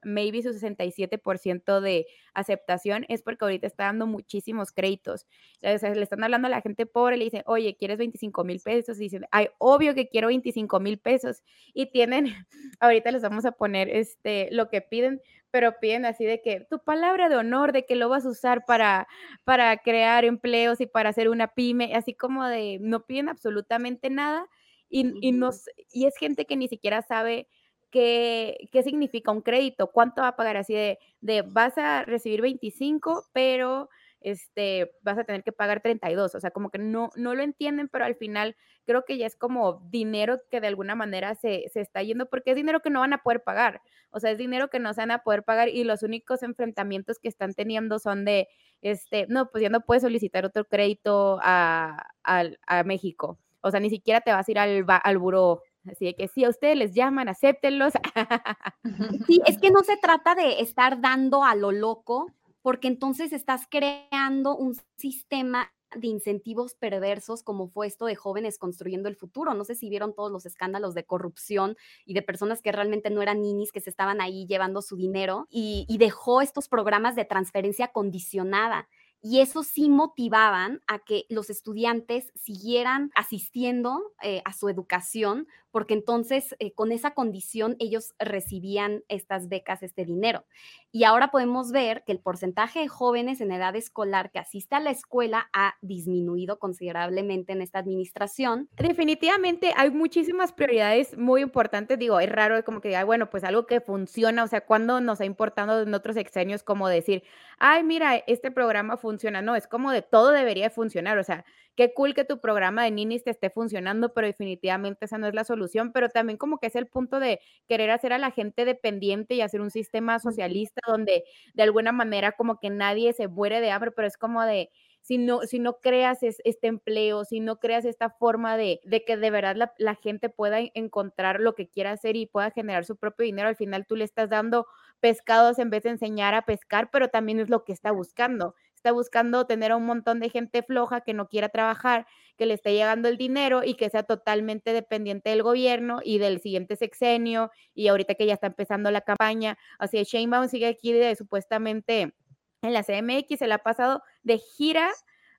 maybe 0.03 0.41
su 0.41 0.49
67% 0.49 1.81
de 1.81 2.07
aceptación 2.33 3.05
es 3.09 3.21
porque 3.21 3.45
ahorita 3.45 3.67
está 3.67 3.85
dando 3.85 4.07
muchísimos 4.07 4.71
créditos. 4.71 5.27
le 5.61 5.73
están 5.75 6.23
hablando 6.23 6.47
a 6.47 6.51
la 6.51 6.61
gente 6.61 6.85
pobre, 6.85 7.17
le 7.17 7.25
dicen, 7.25 7.43
oye, 7.45 7.75
¿quieres 7.77 7.97
25 7.97 8.43
mil 8.43 8.59
pesos? 8.59 8.97
Y 8.99 9.03
dicen, 9.03 9.25
ay, 9.31 9.49
obvio 9.57 9.93
que 9.95 10.07
quiero 10.07 10.27
25 10.27 10.79
mil 10.79 10.97
pesos. 10.99 11.43
Y 11.73 11.87
tienen, 11.91 12.25
ahorita 12.79 13.11
les 13.11 13.21
vamos 13.21 13.45
a 13.45 13.51
poner 13.51 13.89
este, 13.89 14.49
lo 14.51 14.69
que 14.69 14.81
piden, 14.81 15.21
pero 15.51 15.79
piden 15.79 16.05
así 16.05 16.25
de 16.25 16.41
que 16.41 16.65
tu 16.69 16.79
palabra 16.79 17.27
de 17.29 17.35
honor, 17.35 17.73
de 17.73 17.85
que 17.85 17.95
lo 17.95 18.07
vas 18.09 18.25
a 18.25 18.29
usar 18.29 18.65
para, 18.65 19.07
para 19.43 19.77
crear 19.77 20.23
empleos 20.25 20.79
y 20.81 20.85
para 20.85 21.09
hacer 21.09 21.29
una 21.29 21.47
pyme, 21.49 21.93
así 21.95 22.13
como 22.13 22.45
de, 22.47 22.77
no 22.81 23.05
piden 23.05 23.29
absolutamente 23.29 24.09
nada. 24.09 24.47
Y, 24.93 25.13
y, 25.25 25.31
nos, 25.31 25.69
y 25.89 26.05
es 26.05 26.17
gente 26.17 26.45
que 26.45 26.57
ni 26.57 26.67
siquiera 26.67 27.01
sabe 27.01 27.47
qué, 27.91 28.69
qué 28.71 28.83
significa 28.83 29.31
un 29.31 29.41
crédito, 29.41 29.91
cuánto 29.91 30.21
va 30.21 30.29
a 30.29 30.35
pagar 30.35 30.57
así 30.57 30.73
de, 30.73 30.99
de 31.21 31.43
vas 31.43 31.77
a 31.77 32.03
recibir 32.03 32.41
25, 32.41 33.27
pero 33.33 33.89
este, 34.21 34.91
vas 35.01 35.17
a 35.17 35.23
tener 35.23 35.43
que 35.43 35.51
pagar 35.51 35.81
32, 35.81 36.35
o 36.35 36.39
sea, 36.39 36.51
como 36.51 36.69
que 36.69 36.77
no, 36.77 37.09
no 37.15 37.35
lo 37.35 37.43
entienden, 37.43 37.89
pero 37.89 38.05
al 38.05 38.15
final 38.15 38.55
creo 38.85 39.03
que 39.03 39.17
ya 39.17 39.25
es 39.25 39.35
como 39.35 39.81
dinero 39.89 40.39
que 40.49 40.61
de 40.61 40.67
alguna 40.67 40.95
manera 40.95 41.35
se, 41.35 41.65
se, 41.73 41.81
está 41.81 42.03
yendo, 42.03 42.27
porque 42.27 42.51
es 42.51 42.55
dinero 42.55 42.81
que 42.81 42.91
no 42.91 42.99
van 42.99 43.13
a 43.13 43.23
poder 43.23 43.43
pagar, 43.43 43.81
o 44.11 44.19
sea, 44.19 44.31
es 44.31 44.37
dinero 44.37 44.69
que 44.69 44.79
no 44.79 44.93
se 44.93 45.01
van 45.01 45.11
a 45.11 45.23
poder 45.23 45.43
pagar 45.43 45.69
y 45.69 45.83
los 45.83 46.03
únicos 46.03 46.43
enfrentamientos 46.43 47.19
que 47.19 47.27
están 47.29 47.53
teniendo 47.53 47.99
son 47.99 48.23
de, 48.25 48.47
este, 48.81 49.25
no, 49.27 49.49
pues 49.49 49.63
ya 49.63 49.69
no 49.69 49.81
puedes 49.81 50.03
solicitar 50.03 50.45
otro 50.45 50.65
crédito 50.65 51.39
a, 51.41 52.07
a, 52.23 52.43
a 52.67 52.83
México, 52.83 53.39
o 53.61 53.71
sea, 53.71 53.79
ni 53.79 53.89
siquiera 53.89 54.21
te 54.21 54.31
vas 54.31 54.47
a 54.47 54.51
ir 54.51 54.59
al, 54.59 54.85
al 54.87 55.17
buró 55.17 55.63
Así 55.89 56.13
que 56.13 56.27
si 56.27 56.43
a 56.43 56.49
ustedes 56.49 56.77
les 56.77 56.93
llaman, 56.93 57.29
acéptenlos. 57.29 57.93
Sí, 59.27 59.41
es 59.45 59.57
que 59.57 59.71
no 59.71 59.83
se 59.83 59.97
trata 59.97 60.35
de 60.35 60.61
estar 60.61 61.01
dando 61.01 61.43
a 61.43 61.55
lo 61.55 61.71
loco, 61.71 62.31
porque 62.61 62.87
entonces 62.87 63.33
estás 63.33 63.67
creando 63.69 64.55
un 64.55 64.75
sistema 64.97 65.71
de 65.95 66.07
incentivos 66.07 66.73
perversos 66.75 67.43
como 67.43 67.67
fue 67.67 67.85
esto 67.85 68.05
de 68.05 68.15
jóvenes 68.15 68.57
construyendo 68.57 69.09
el 69.09 69.15
futuro. 69.15 69.53
No 69.53 69.65
sé 69.65 69.75
si 69.75 69.89
vieron 69.89 70.13
todos 70.15 70.31
los 70.31 70.45
escándalos 70.45 70.93
de 70.93 71.03
corrupción 71.03 71.75
y 72.05 72.13
de 72.13 72.21
personas 72.21 72.61
que 72.61 72.71
realmente 72.71 73.09
no 73.09 73.21
eran 73.21 73.41
ninis, 73.41 73.71
que 73.71 73.81
se 73.81 73.89
estaban 73.89 74.21
ahí 74.21 74.45
llevando 74.47 74.81
su 74.81 74.95
dinero 74.95 75.47
y 75.49 75.97
dejó 75.99 76.41
estos 76.41 76.69
programas 76.69 77.15
de 77.15 77.25
transferencia 77.25 77.89
condicionada 77.89 78.87
y 79.23 79.39
eso 79.39 79.63
sí 79.63 79.87
motivaban 79.89 80.81
a 80.87 80.99
que 80.99 81.25
los 81.29 81.49
estudiantes 81.51 82.31
siguieran 82.35 83.11
asistiendo 83.13 84.01
eh, 84.23 84.41
a 84.45 84.53
su 84.53 84.67
educación, 84.67 85.47
porque 85.69 85.93
entonces 85.93 86.55
eh, 86.59 86.73
con 86.73 86.91
esa 86.91 87.11
condición 87.11 87.75
ellos 87.79 88.13
recibían 88.17 89.03
estas 89.09 89.47
becas, 89.47 89.83
este 89.83 90.05
dinero. 90.05 90.43
Y 90.91 91.03
ahora 91.03 91.29
podemos 91.29 91.71
ver 91.71 92.03
que 92.03 92.11
el 92.11 92.19
porcentaje 92.19 92.79
de 92.79 92.87
jóvenes 92.87 93.41
en 93.41 93.51
edad 93.51 93.75
escolar 93.75 94.31
que 94.31 94.39
asiste 94.39 94.75
a 94.75 94.79
la 94.79 94.89
escuela 94.89 95.49
ha 95.53 95.75
disminuido 95.81 96.57
considerablemente 96.57 97.53
en 97.53 97.61
esta 97.61 97.79
administración. 97.79 98.69
Definitivamente 98.75 99.71
hay 99.77 99.91
muchísimas 99.91 100.51
prioridades 100.51 101.17
muy 101.17 101.41
importantes. 101.41 101.97
Digo, 101.99 102.19
es 102.19 102.29
raro 102.29 102.63
como 102.65 102.81
que, 102.81 103.01
bueno, 103.03 103.29
pues 103.29 103.43
algo 103.43 103.67
que 103.67 103.81
funciona, 103.81 104.43
o 104.43 104.47
sea, 104.47 104.61
cuando 104.61 104.99
nos 104.99 105.21
ha 105.21 105.25
importado 105.25 105.83
en 105.83 105.93
otros 105.93 106.17
exenios 106.17 106.63
como 106.63 106.89
decir, 106.89 107.23
ay, 107.59 107.83
mira, 107.83 108.17
este 108.17 108.49
programa 108.51 108.97
funciona. 108.97 109.10
No, 109.43 109.55
es 109.55 109.67
como 109.67 109.91
de 109.91 110.01
todo 110.01 110.31
debería 110.31 110.69
funcionar. 110.69 111.17
O 111.17 111.23
sea, 111.23 111.45
qué 111.75 111.93
cool 111.93 112.13
que 112.13 112.25
tu 112.25 112.39
programa 112.39 112.83
de 112.83 112.91
ninis 112.91 113.23
te 113.23 113.31
esté 113.31 113.49
funcionando, 113.49 114.13
pero 114.13 114.27
definitivamente 114.27 115.05
esa 115.05 115.17
no 115.17 115.27
es 115.27 115.33
la 115.33 115.43
solución, 115.43 115.91
pero 115.91 116.09
también 116.09 116.37
como 116.37 116.59
que 116.59 116.67
es 116.67 116.75
el 116.75 116.87
punto 116.87 117.19
de 117.19 117.39
querer 117.67 117.91
hacer 117.91 118.13
a 118.13 118.17
la 118.17 118.31
gente 118.31 118.65
dependiente 118.65 119.35
y 119.35 119.41
hacer 119.41 119.61
un 119.61 119.71
sistema 119.71 120.19
socialista 120.19 120.81
donde 120.87 121.23
de 121.53 121.63
alguna 121.63 121.91
manera 121.91 122.33
como 122.33 122.59
que 122.59 122.69
nadie 122.69 123.13
se 123.13 123.27
muere 123.27 123.61
de 123.61 123.71
hambre, 123.71 123.91
pero 123.91 124.07
es 124.07 124.17
como 124.17 124.43
de, 124.43 124.69
si 125.01 125.17
no, 125.17 125.41
si 125.41 125.59
no 125.59 125.79
creas 125.79 126.19
este 126.21 126.67
empleo, 126.67 127.25
si 127.25 127.39
no 127.39 127.59
creas 127.59 127.85
esta 127.85 128.09
forma 128.09 128.57
de, 128.57 128.79
de 128.85 129.03
que 129.03 129.17
de 129.17 129.31
verdad 129.31 129.55
la, 129.55 129.73
la, 129.77 129.95
gente 129.95 130.29
pueda 130.29 130.59
encontrar 130.73 131.39
lo 131.39 131.55
que 131.55 131.67
quiera 131.67 131.91
hacer 131.91 132.15
y 132.15 132.27
pueda 132.27 132.51
generar 132.51 132.85
su 132.85 132.95
propio 132.97 133.25
dinero, 133.25 133.49
al 133.49 133.55
final 133.55 133.85
tú 133.87 133.95
le 133.95 134.03
estás 134.03 134.29
dando 134.29 134.67
pescados 134.99 135.57
en 135.57 135.71
vez 135.71 135.83
de 135.83 135.89
enseñar 135.89 136.35
a 136.35 136.43
pescar, 136.43 136.89
pero 136.91 137.09
también 137.09 137.39
es 137.39 137.49
lo 137.49 137.63
que 137.63 137.73
está 137.73 137.91
buscando 137.91 138.53
está 138.81 138.91
buscando 138.91 139.45
tener 139.45 139.71
a 139.71 139.75
un 139.77 139.85
montón 139.85 140.19
de 140.19 140.29
gente 140.29 140.63
floja 140.63 141.01
que 141.01 141.13
no 141.13 141.27
quiera 141.27 141.49
trabajar, 141.49 142.07
que 142.35 142.47
le 142.47 142.55
esté 142.55 142.73
llegando 142.73 143.07
el 143.09 143.17
dinero 143.17 143.61
y 143.63 143.75
que 143.75 143.91
sea 143.91 144.01
totalmente 144.01 144.73
dependiente 144.73 145.29
del 145.29 145.43
gobierno 145.43 145.99
y 146.03 146.17
del 146.17 146.41
siguiente 146.41 146.75
sexenio 146.75 147.51
y 147.75 147.89
ahorita 147.89 148.15
que 148.15 148.25
ya 148.25 148.33
está 148.33 148.47
empezando 148.47 148.89
la 148.89 149.01
campaña, 149.01 149.59
así 149.77 149.97
Shane 149.97 150.05
Sheinbaum 150.05 150.47
sigue 150.49 150.65
aquí 150.65 150.93
de 150.93 151.15
supuestamente 151.15 152.15
en 152.63 152.73
la 152.73 152.83
CMX, 152.83 153.37
se 153.37 153.47
la 153.47 153.55
ha 153.55 153.59
pasado 153.59 154.01
de 154.23 154.39
gira 154.39 154.89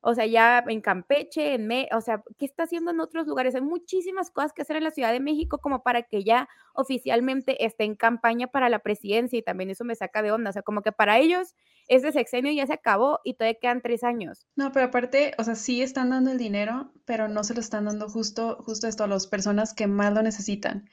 o 0.03 0.15
sea, 0.15 0.27
ya 0.27 0.65
en 0.67 0.81
Campeche, 0.81 1.55
en 1.55 1.67
Me, 1.69 1.89
o 1.93 2.01
sea, 2.01 2.23
¿qué 2.39 2.45
está 2.45 2.65
haciendo 2.65 2.91
en 2.91 3.01
otros 3.01 3.27
lugares? 3.27 3.55
Hay 3.55 3.61
muchísimas 3.63 4.31
cosas 4.31 4.53
que 4.53 4.63
hacer 4.63 4.77
en 4.77 4.85
la 4.85 4.91
Ciudad 4.91 5.13
de 5.13 5.21
México 5.21 5.59
como 5.59 5.83
para 5.83 6.03
que 6.03 6.25
ya 6.25 6.49
oficialmente 6.75 7.65
esté 7.65 7.85
en 7.85 7.95
campaña 7.95 8.49
para 8.49 8.69
la 8.69 8.81
presidencia 8.81 9.39
y 9.39 9.43
también 9.43 9.71
eso 9.71 9.85
me 9.85 9.95
saca 9.95 10.21
de 10.21 10.33
onda, 10.33 10.51
o 10.51 10.53
sea, 10.53 10.63
como 10.63 10.83
que 10.83 10.91
para 10.91 11.19
ellos 11.19 11.55
ese 11.89 12.13
sexenio 12.13 12.53
ya 12.53 12.67
se 12.67 12.73
acabó 12.73 13.21
y 13.25 13.35
todavía 13.35 13.59
quedan 13.61 13.83
tres 13.83 14.03
años. 14.03 14.47
No, 14.57 14.73
pero 14.73 14.87
aparte, 14.87 15.35
o 15.39 15.45
sea, 15.45 15.55
sí 15.55 15.83
están 15.83 16.11
dando 16.11 16.31
el 16.31 16.39
dinero, 16.39 16.91
pero 17.05 17.29
no 17.29 17.45
se 17.45 17.55
lo 17.55 17.61
están 17.61 17.85
dando 17.85 18.09
justo, 18.09 18.57
justo 18.65 18.87
esto 18.87 19.05
a 19.05 19.09
las 19.09 19.27
personas 19.27 19.75
que 19.75 19.87
más 19.87 20.13
lo 20.15 20.23
necesitan. 20.23 20.89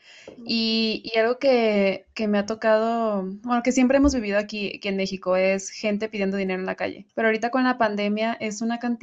Y, 0.45 1.01
y 1.05 1.17
algo 1.17 1.39
que, 1.39 2.05
que, 2.13 2.27
me 2.27 2.37
ha 2.37 2.45
tocado, 2.45 3.23
bueno, 3.43 3.63
que 3.63 3.71
siempre 3.71 3.97
hemos 3.97 4.13
vivido 4.13 4.37
aquí, 4.37 4.73
aquí 4.77 4.87
en 4.87 4.97
México, 4.97 5.35
es 5.35 5.69
gente 5.69 6.09
pidiendo 6.09 6.37
dinero 6.37 6.59
en 6.59 6.65
la 6.65 6.75
calle. 6.75 7.07
Pero 7.15 7.27
ahorita 7.27 7.49
con 7.49 7.63
la 7.63 7.77
pandemia 7.77 8.33
es 8.33 8.61
una 8.61 8.79
cantidad 8.79 8.98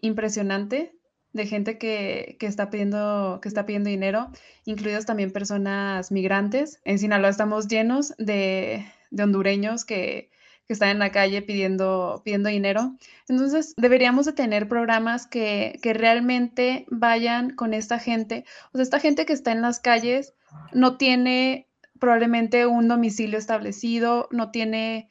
impresionante 0.00 0.94
de 1.34 1.46
gente 1.46 1.78
que, 1.78 2.36
que, 2.38 2.46
está 2.46 2.70
pidiendo, 2.70 3.40
que 3.42 3.48
está 3.48 3.66
pidiendo 3.66 3.90
dinero, 3.90 4.30
incluidos 4.64 5.04
también 5.04 5.32
personas 5.32 6.12
migrantes. 6.12 6.80
En 6.84 6.98
Sinaloa 6.98 7.28
estamos 7.28 7.66
llenos 7.66 8.14
de, 8.18 8.86
de 9.10 9.22
hondureños 9.22 9.84
que, 9.84 10.30
que, 10.66 10.72
están 10.72 10.90
en 10.90 11.00
la 11.00 11.10
calle 11.10 11.42
pidiendo, 11.42 12.22
pidiendo 12.24 12.50
dinero. 12.50 12.96
Entonces, 13.28 13.74
deberíamos 13.76 14.26
de 14.26 14.32
tener 14.32 14.68
programas 14.68 15.26
que, 15.26 15.80
que 15.82 15.92
realmente 15.92 16.86
vayan 16.88 17.50
con 17.50 17.74
esta 17.74 17.98
gente. 17.98 18.44
O 18.72 18.78
sea, 18.78 18.84
esta 18.84 19.00
gente 19.00 19.26
que 19.26 19.32
está 19.32 19.50
en 19.50 19.62
las 19.62 19.80
calles 19.80 20.34
no 20.72 20.98
tiene 20.98 21.66
probablemente 21.98 22.66
un 22.66 22.86
domicilio 22.86 23.38
establecido, 23.38 24.28
no 24.30 24.52
tiene 24.52 25.08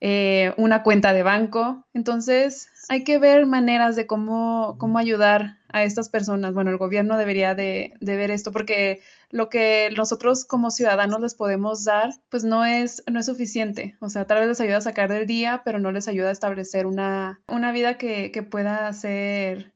eh, 0.00 0.54
una 0.56 0.82
cuenta 0.82 1.12
de 1.12 1.22
banco. 1.22 1.86
Entonces, 1.92 2.68
hay 2.88 3.04
que 3.04 3.18
ver 3.18 3.46
maneras 3.46 3.96
de 3.96 4.06
cómo, 4.06 4.76
cómo 4.78 4.98
ayudar 4.98 5.58
a 5.68 5.84
estas 5.84 6.08
personas. 6.08 6.54
Bueno, 6.54 6.70
el 6.70 6.78
gobierno 6.78 7.18
debería 7.18 7.54
de, 7.54 7.92
de, 8.00 8.16
ver 8.16 8.30
esto 8.30 8.50
porque 8.50 9.02
lo 9.30 9.48
que 9.48 9.90
nosotros 9.96 10.44
como 10.44 10.70
ciudadanos 10.70 11.20
les 11.20 11.34
podemos 11.34 11.84
dar, 11.84 12.10
pues 12.30 12.44
no 12.44 12.64
es, 12.64 13.02
no 13.10 13.20
es 13.20 13.26
suficiente. 13.26 13.96
O 14.00 14.08
sea, 14.08 14.26
tal 14.26 14.38
vez 14.40 14.48
les 14.48 14.60
ayuda 14.60 14.78
a 14.78 14.82
sacar 14.82 15.10
del 15.10 15.26
día, 15.26 15.62
pero 15.64 15.78
no 15.78 15.92
les 15.92 16.08
ayuda 16.08 16.30
a 16.30 16.32
establecer 16.32 16.86
una, 16.86 17.40
una 17.46 17.70
vida 17.70 17.98
que, 17.98 18.32
que 18.32 18.42
pueda 18.42 18.92
ser 18.92 19.72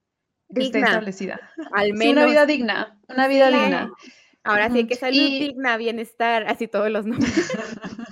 digna. 0.49 0.87
establecida. 0.87 1.39
Al 1.73 1.93
menos. 1.93 2.25
una 2.25 2.27
vida 2.27 2.47
digna, 2.47 2.99
una 3.09 3.29
vida 3.29 3.49
digna. 3.49 3.93
Ahora 4.43 4.71
sí 4.71 4.87
que 4.87 4.95
salud 4.95 5.17
y... 5.17 5.39
digna, 5.39 5.77
bienestar, 5.77 6.45
así 6.49 6.67
todos 6.69 6.91
los 6.91 7.07
nombres. 7.07 7.53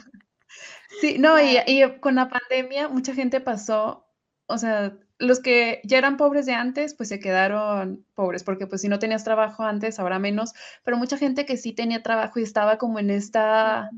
Sí, 1.02 1.16
no, 1.18 1.36
y, 1.40 1.58
y, 1.66 1.98
con 1.98 2.14
la 2.14 2.28
pandemia 2.28 2.88
mucha 2.88 3.12
gente 3.12 3.40
pasó, 3.40 4.06
o 4.46 4.56
sea, 4.56 4.96
los 5.18 5.40
que 5.40 5.80
ya 5.82 5.98
eran 5.98 6.16
pobres 6.16 6.46
de 6.46 6.52
antes, 6.52 6.94
pues 6.94 7.08
se 7.08 7.18
quedaron 7.18 8.06
pobres, 8.14 8.44
porque 8.44 8.68
pues 8.68 8.82
si 8.82 8.88
no 8.88 9.00
tenías 9.00 9.24
trabajo 9.24 9.64
antes, 9.64 9.98
ahora 9.98 10.20
menos, 10.20 10.52
pero 10.84 10.96
mucha 10.96 11.18
gente 11.18 11.44
que 11.44 11.56
sí 11.56 11.72
tenía 11.72 12.04
trabajo 12.04 12.38
y 12.38 12.44
estaba 12.44 12.78
como 12.78 13.00
en 13.00 13.10
esta, 13.10 13.90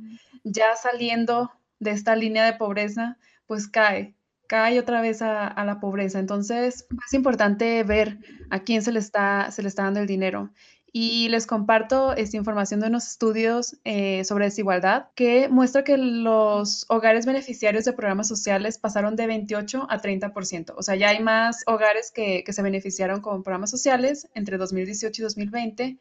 ya 0.44 0.76
saliendo 0.76 1.52
de 1.78 1.90
esta 1.90 2.16
línea 2.16 2.46
de 2.46 2.54
pobreza, 2.54 3.18
pues 3.44 3.68
cae, 3.68 4.14
cae 4.46 4.80
otra 4.80 5.02
vez 5.02 5.20
a, 5.20 5.46
a 5.46 5.64
la 5.66 5.80
pobreza. 5.80 6.18
Entonces, 6.20 6.86
es 7.06 7.12
importante 7.12 7.84
ver 7.84 8.18
a 8.48 8.60
quién 8.60 8.80
se 8.80 8.92
le 8.92 9.00
está, 9.00 9.50
se 9.50 9.60
le 9.60 9.68
está 9.68 9.82
dando 9.82 10.00
el 10.00 10.06
dinero 10.06 10.52
y 10.96 11.28
les 11.28 11.48
comparto 11.48 12.12
esta 12.14 12.36
información 12.36 12.78
de 12.78 12.86
unos 12.86 13.08
estudios 13.08 13.76
eh, 13.82 14.22
sobre 14.24 14.44
desigualdad 14.44 15.08
que 15.16 15.48
muestra 15.48 15.82
que 15.82 15.98
los 15.98 16.86
hogares 16.88 17.26
beneficiarios 17.26 17.84
de 17.84 17.94
programas 17.94 18.28
sociales 18.28 18.78
pasaron 18.78 19.16
de 19.16 19.26
28 19.26 19.88
a 19.90 20.00
30%. 20.00 20.72
O 20.76 20.82
sea, 20.84 20.94
ya 20.94 21.08
hay 21.08 21.20
más 21.20 21.64
hogares 21.66 22.12
que, 22.12 22.44
que 22.44 22.52
se 22.52 22.62
beneficiaron 22.62 23.22
con 23.22 23.42
programas 23.42 23.72
sociales 23.72 24.28
entre 24.36 24.56
2018 24.56 25.20
y 25.20 25.24
2020, 25.24 25.98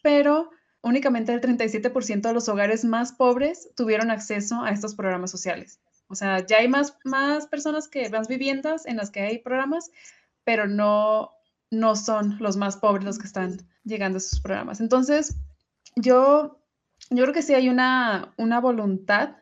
pero 0.00 0.50
únicamente 0.80 1.32
el 1.32 1.40
37% 1.40 2.20
de 2.20 2.32
los 2.32 2.48
hogares 2.48 2.84
más 2.84 3.12
pobres 3.12 3.70
tuvieron 3.74 4.12
acceso 4.12 4.62
a 4.62 4.70
estos 4.70 4.94
programas 4.94 5.32
sociales. 5.32 5.80
O 6.06 6.14
sea, 6.14 6.46
ya 6.46 6.58
hay 6.58 6.68
más, 6.68 6.96
más 7.02 7.48
personas 7.48 7.88
que, 7.88 8.08
más 8.10 8.28
viviendas 8.28 8.86
en 8.86 8.96
las 8.96 9.10
que 9.10 9.22
hay 9.22 9.38
programas, 9.38 9.90
pero 10.44 10.68
no, 10.68 11.32
no 11.70 11.96
son 11.96 12.36
los 12.40 12.56
más 12.56 12.76
pobres 12.76 13.04
los 13.04 13.18
que 13.18 13.26
están 13.26 13.58
llegando 13.84 14.16
a 14.16 14.18
esos 14.18 14.40
programas. 14.40 14.80
Entonces, 14.80 15.36
yo, 15.96 16.62
yo 17.10 17.22
creo 17.24 17.34
que 17.34 17.42
sí 17.42 17.54
hay 17.54 17.68
una, 17.68 18.32
una 18.36 18.60
voluntad, 18.60 19.36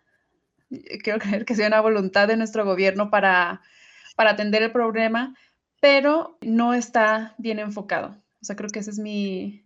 quiero 1.02 1.18
creer 1.20 1.44
que 1.44 1.54
sí 1.54 1.62
hay 1.62 1.68
una 1.68 1.80
voluntad 1.80 2.28
de 2.28 2.36
nuestro 2.36 2.64
gobierno 2.64 3.10
para, 3.10 3.60
para 4.16 4.30
atender 4.30 4.62
el 4.62 4.72
problema, 4.72 5.34
pero 5.80 6.38
no 6.40 6.74
está 6.74 7.34
bien 7.38 7.58
enfocado. 7.58 8.16
O 8.40 8.44
sea, 8.44 8.56
creo 8.56 8.70
que 8.70 8.80
ese 8.80 8.90
es 8.90 8.98
mi, 8.98 9.63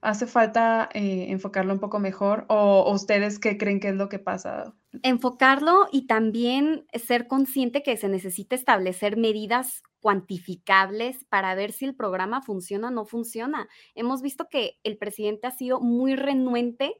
hace 0.00 0.26
falta 0.26 0.88
eh, 0.94 1.26
enfocarlo 1.28 1.72
un 1.72 1.80
poco 1.80 1.98
mejor 1.98 2.46
o, 2.48 2.90
ustedes 2.92 3.38
qué 3.38 3.58
creen 3.58 3.80
que 3.80 3.88
es 3.88 3.96
lo 3.96 4.08
que 4.08 4.18
pasa? 4.18 4.74
Enfocarlo 5.02 5.88
y 5.92 6.06
también 6.06 6.86
ser 6.94 7.26
consciente 7.26 7.82
que 7.82 7.96
se 7.96 8.08
necesita 8.08 8.56
establecer 8.56 9.16
medidas 9.16 9.82
cuantificables 10.00 11.24
para 11.24 11.54
ver 11.54 11.72
si 11.72 11.84
el 11.84 11.94
programa 11.94 12.42
funciona 12.42 12.88
o 12.88 12.90
no 12.90 13.04
funciona. 13.04 13.68
Hemos 13.94 14.22
visto 14.22 14.48
que 14.50 14.78
el 14.82 14.96
presidente 14.96 15.46
ha 15.46 15.50
sido 15.50 15.80
muy 15.80 16.16
renuente 16.16 16.94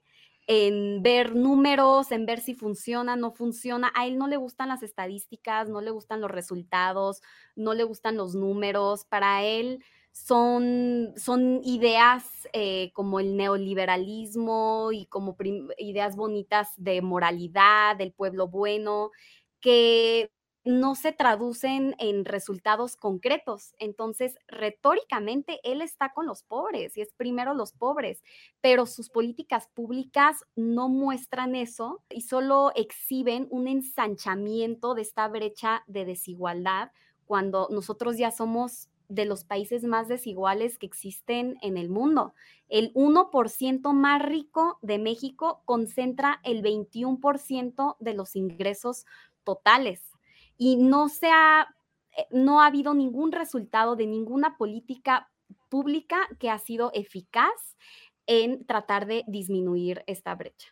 en 0.46 1.02
ver 1.02 1.36
números, 1.36 2.10
en 2.12 2.26
ver 2.26 2.40
si 2.40 2.54
funciona, 2.54 3.16
no 3.16 3.32
funciona. 3.32 3.92
A 3.94 4.06
él 4.06 4.18
no 4.18 4.26
le 4.26 4.36
gustan 4.36 4.68
las 4.68 4.82
estadísticas, 4.82 5.68
no 5.68 5.80
le 5.80 5.90
gustan 5.90 6.20
los 6.20 6.30
resultados, 6.30 7.22
no 7.54 7.72
le 7.72 7.84
gustan 7.84 8.16
los 8.16 8.34
números. 8.34 9.04
Para 9.04 9.44
él, 9.44 9.84
son, 10.12 11.12
son 11.16 11.60
ideas 11.64 12.48
eh, 12.52 12.90
como 12.94 13.20
el 13.20 13.36
neoliberalismo 13.36 14.90
y 14.92 15.06
como 15.06 15.36
ideas 15.78 16.16
bonitas 16.16 16.68
de 16.76 17.02
moralidad, 17.02 17.96
del 17.96 18.12
pueblo 18.12 18.48
bueno, 18.48 19.10
que 19.60 20.30
no 20.64 20.94
se 20.94 21.12
traducen 21.12 21.94
en 21.98 22.24
resultados 22.24 22.96
concretos. 22.96 23.74
Entonces, 23.78 24.36
retóricamente, 24.46 25.58
él 25.64 25.80
está 25.80 26.12
con 26.12 26.26
los 26.26 26.42
pobres 26.42 26.96
y 26.96 27.00
es 27.00 27.14
primero 27.14 27.54
los 27.54 27.72
pobres, 27.72 28.22
pero 28.60 28.84
sus 28.86 29.08
políticas 29.08 29.68
públicas 29.68 30.44
no 30.56 30.88
muestran 30.88 31.54
eso 31.54 32.02
y 32.10 32.22
solo 32.22 32.72
exhiben 32.74 33.48
un 33.50 33.68
ensanchamiento 33.68 34.94
de 34.94 35.02
esta 35.02 35.28
brecha 35.28 35.82
de 35.86 36.04
desigualdad 36.04 36.92
cuando 37.24 37.68
nosotros 37.70 38.18
ya 38.18 38.30
somos 38.30 38.90
de 39.10 39.26
los 39.26 39.44
países 39.44 39.84
más 39.84 40.08
desiguales 40.08 40.78
que 40.78 40.86
existen 40.86 41.58
en 41.60 41.76
el 41.76 41.90
mundo. 41.90 42.32
El 42.68 42.94
1% 42.94 43.92
más 43.92 44.22
rico 44.22 44.78
de 44.80 44.98
México 44.98 45.62
concentra 45.66 46.40
el 46.44 46.62
21% 46.62 47.96
de 47.98 48.14
los 48.14 48.36
ingresos 48.36 49.04
totales 49.44 50.00
y 50.56 50.76
no 50.76 51.08
se 51.08 51.28
ha, 51.28 51.74
eh, 52.16 52.26
no 52.30 52.62
ha 52.62 52.66
habido 52.66 52.94
ningún 52.94 53.32
resultado 53.32 53.96
de 53.96 54.06
ninguna 54.06 54.56
política 54.56 55.30
pública 55.68 56.28
que 56.38 56.48
ha 56.48 56.58
sido 56.58 56.92
eficaz 56.94 57.76
en 58.26 58.64
tratar 58.64 59.06
de 59.06 59.24
disminuir 59.26 60.04
esta 60.06 60.34
brecha 60.36 60.68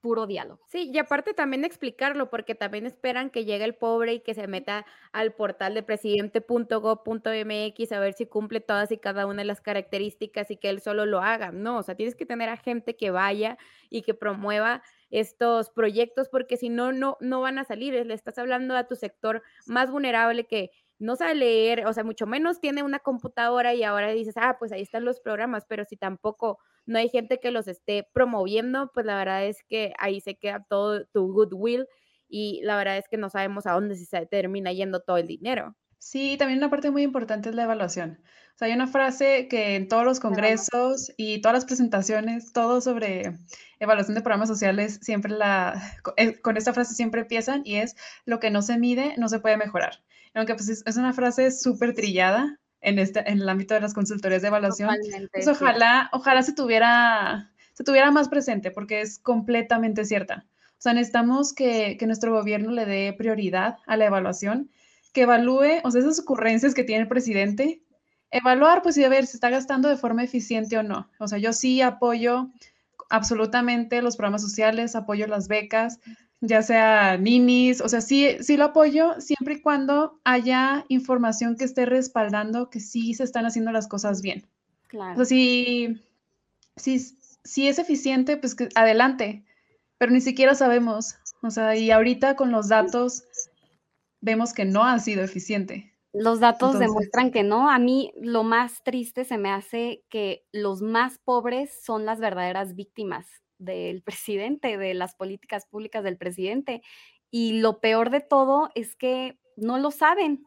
puro 0.00 0.26
diálogo. 0.26 0.60
Sí, 0.68 0.90
y 0.92 0.98
aparte 0.98 1.34
también 1.34 1.64
explicarlo, 1.64 2.30
porque 2.30 2.54
también 2.54 2.86
esperan 2.86 3.30
que 3.30 3.44
llegue 3.44 3.64
el 3.64 3.74
pobre 3.74 4.14
y 4.14 4.20
que 4.20 4.34
se 4.34 4.46
meta 4.46 4.86
al 5.12 5.34
portal 5.34 5.74
de 5.74 5.82
presidente.gov.mx 5.82 7.92
a 7.92 8.00
ver 8.00 8.12
si 8.14 8.26
cumple 8.26 8.60
todas 8.60 8.90
y 8.92 8.98
cada 8.98 9.26
una 9.26 9.42
de 9.42 9.46
las 9.46 9.60
características 9.60 10.50
y 10.50 10.56
que 10.56 10.70
él 10.70 10.80
solo 10.80 11.06
lo 11.06 11.20
haga. 11.20 11.52
No, 11.52 11.78
o 11.78 11.82
sea, 11.82 11.94
tienes 11.94 12.16
que 12.16 12.26
tener 12.26 12.48
a 12.48 12.56
gente 12.56 12.96
que 12.96 13.10
vaya 13.10 13.58
y 13.88 14.02
que 14.02 14.14
promueva 14.14 14.82
estos 15.10 15.70
proyectos, 15.70 16.28
porque 16.28 16.56
si 16.56 16.68
no, 16.68 16.92
no, 16.92 17.16
no 17.20 17.40
van 17.40 17.58
a 17.58 17.64
salir. 17.64 17.94
Le 18.06 18.14
estás 18.14 18.38
hablando 18.38 18.76
a 18.76 18.86
tu 18.86 18.96
sector 18.96 19.42
más 19.66 19.90
vulnerable 19.90 20.46
que 20.46 20.70
no 21.00 21.16
sabe 21.16 21.34
leer, 21.34 21.86
o 21.86 21.92
sea, 21.92 22.04
mucho 22.04 22.26
menos 22.26 22.60
tiene 22.60 22.82
una 22.82 23.00
computadora 23.00 23.74
y 23.74 23.82
ahora 23.82 24.10
dices, 24.10 24.34
ah, 24.36 24.56
pues 24.58 24.70
ahí 24.70 24.82
están 24.82 25.04
los 25.04 25.18
programas, 25.20 25.64
pero 25.66 25.84
si 25.84 25.96
tampoco 25.96 26.58
no 26.86 26.98
hay 26.98 27.08
gente 27.08 27.40
que 27.40 27.50
los 27.50 27.66
esté 27.68 28.06
promoviendo, 28.12 28.90
pues 28.92 29.06
la 29.06 29.16
verdad 29.16 29.46
es 29.46 29.64
que 29.66 29.94
ahí 29.98 30.20
se 30.20 30.36
queda 30.36 30.64
todo 30.68 31.06
tu 31.06 31.32
goodwill 31.32 31.86
y 32.28 32.60
la 32.62 32.76
verdad 32.76 32.98
es 32.98 33.08
que 33.08 33.16
no 33.16 33.30
sabemos 33.30 33.66
a 33.66 33.72
dónde 33.72 33.96
se 33.96 34.26
termina 34.26 34.72
yendo 34.72 35.00
todo 35.00 35.16
el 35.16 35.26
dinero. 35.26 35.74
Sí, 35.98 36.36
también 36.38 36.58
una 36.58 36.70
parte 36.70 36.90
muy 36.90 37.02
importante 37.02 37.48
es 37.48 37.54
la 37.54 37.64
evaluación. 37.64 38.20
O 38.54 38.58
sea, 38.58 38.68
hay 38.68 38.74
una 38.74 38.86
frase 38.86 39.48
que 39.48 39.76
en 39.76 39.88
todos 39.88 40.04
los 40.04 40.20
congresos 40.20 41.12
y 41.16 41.40
todas 41.40 41.54
las 41.54 41.64
presentaciones, 41.64 42.52
todo 42.52 42.80
sobre 42.80 43.38
evaluación 43.80 44.14
de 44.14 44.22
programas 44.22 44.48
sociales, 44.48 44.98
siempre 45.02 45.32
la, 45.32 45.80
eh, 46.16 46.40
con 46.40 46.56
esta 46.56 46.72
frase 46.72 46.94
siempre 46.94 47.22
empiezan 47.22 47.62
y 47.64 47.76
es, 47.76 47.96
lo 48.24 48.38
que 48.38 48.50
no 48.50 48.62
se 48.62 48.78
mide 48.78 49.14
no 49.18 49.28
se 49.28 49.40
puede 49.40 49.56
mejorar. 49.56 50.02
Aunque 50.34 50.54
pues 50.54 50.68
es, 50.68 50.96
una 50.96 51.12
frase 51.12 51.50
súper 51.50 51.94
trillada, 51.94 52.58
en, 52.80 52.98
este, 52.98 53.20
en 53.30 53.40
el 53.40 53.48
ámbito 53.48 53.74
de 53.74 53.80
las 53.80 53.94
consultorías 53.94 54.42
de 54.42 54.48
evaluación. 54.48 54.96
Pues 55.32 55.48
ojalá, 55.48 56.08
ojalá 56.12 56.42
se 56.42 56.54
tuviera, 56.54 57.52
se 57.74 57.84
tuviera 57.84 58.10
más 58.10 58.28
presente 58.28 58.70
porque 58.70 59.00
es 59.00 59.18
completamente 59.18 60.04
cierta. 60.04 60.46
O 60.72 60.82
sea, 60.82 60.94
necesitamos 60.94 61.52
que, 61.52 61.96
que 61.98 62.06
nuestro 62.06 62.32
gobierno 62.32 62.70
le 62.70 62.86
dé 62.86 63.12
prioridad 63.12 63.76
a 63.86 63.96
la 63.96 64.06
evaluación, 64.06 64.70
que 65.12 65.22
evalúe, 65.22 65.80
o 65.84 65.90
sea, 65.90 66.00
esas 66.00 66.20
ocurrencias 66.20 66.72
que 66.72 66.84
tiene 66.84 67.02
el 67.02 67.08
presidente, 67.08 67.82
evaluar, 68.30 68.82
pues 68.82 68.96
y 68.96 69.04
a 69.04 69.08
ver 69.08 69.26
si 69.26 69.36
está 69.36 69.50
gastando 69.50 69.88
de 69.88 69.96
forma 69.96 70.24
eficiente 70.24 70.78
o 70.78 70.82
no. 70.82 71.10
O 71.18 71.28
sea, 71.28 71.38
yo 71.38 71.52
sí 71.52 71.82
apoyo 71.82 72.48
absolutamente 73.10 74.02
los 74.02 74.16
programas 74.16 74.40
sociales, 74.40 74.94
apoyo 74.94 75.26
las 75.26 75.48
becas, 75.48 75.98
ya 76.40 76.62
sea 76.62 77.18
ninis, 77.18 77.80
o 77.80 77.88
sea, 77.88 78.00
sí, 78.00 78.36
sí 78.40 78.56
lo 78.56 78.66
apoyo 78.66 79.20
siempre 79.20 79.54
y 79.54 79.60
cuando 79.60 80.20
haya 80.24 80.84
información 80.88 81.56
que 81.56 81.64
esté 81.64 81.84
respaldando 81.84 82.70
que 82.70 82.80
sí 82.80 83.14
se 83.14 83.24
están 83.24 83.44
haciendo 83.44 83.72
las 83.72 83.86
cosas 83.86 84.22
bien. 84.22 84.46
Claro. 84.88 85.20
O 85.20 85.24
sea, 85.24 85.36
si, 85.36 86.00
si, 87.44 87.68
es 87.68 87.78
eficiente, 87.78 88.36
pues 88.36 88.54
que 88.54 88.68
adelante, 88.74 89.44
pero 89.98 90.12
ni 90.12 90.20
siquiera 90.20 90.54
sabemos, 90.54 91.16
o 91.42 91.50
sea, 91.50 91.76
y 91.76 91.90
ahorita 91.90 92.36
con 92.36 92.50
los 92.50 92.68
datos 92.68 93.24
vemos 94.20 94.54
que 94.54 94.64
no 94.64 94.84
ha 94.84 94.98
sido 94.98 95.22
eficiente. 95.22 95.92
Los 96.12 96.40
datos 96.40 96.78
demuestran 96.78 97.30
que 97.30 97.44
no. 97.44 97.70
A 97.70 97.78
mí 97.78 98.12
lo 98.20 98.42
más 98.42 98.82
triste 98.82 99.24
se 99.24 99.38
me 99.38 99.52
hace 99.52 100.02
que 100.08 100.44
los 100.50 100.82
más 100.82 101.18
pobres 101.18 101.70
son 101.84 102.04
las 102.04 102.18
verdaderas 102.18 102.74
víctimas 102.74 103.39
del 103.60 104.02
presidente, 104.02 104.76
de 104.76 104.94
las 104.94 105.14
políticas 105.14 105.66
públicas 105.66 106.02
del 106.02 106.16
presidente. 106.16 106.82
Y 107.30 107.60
lo 107.60 107.80
peor 107.80 108.10
de 108.10 108.20
todo 108.20 108.70
es 108.74 108.96
que 108.96 109.38
no 109.56 109.78
lo 109.78 109.90
saben. 109.90 110.44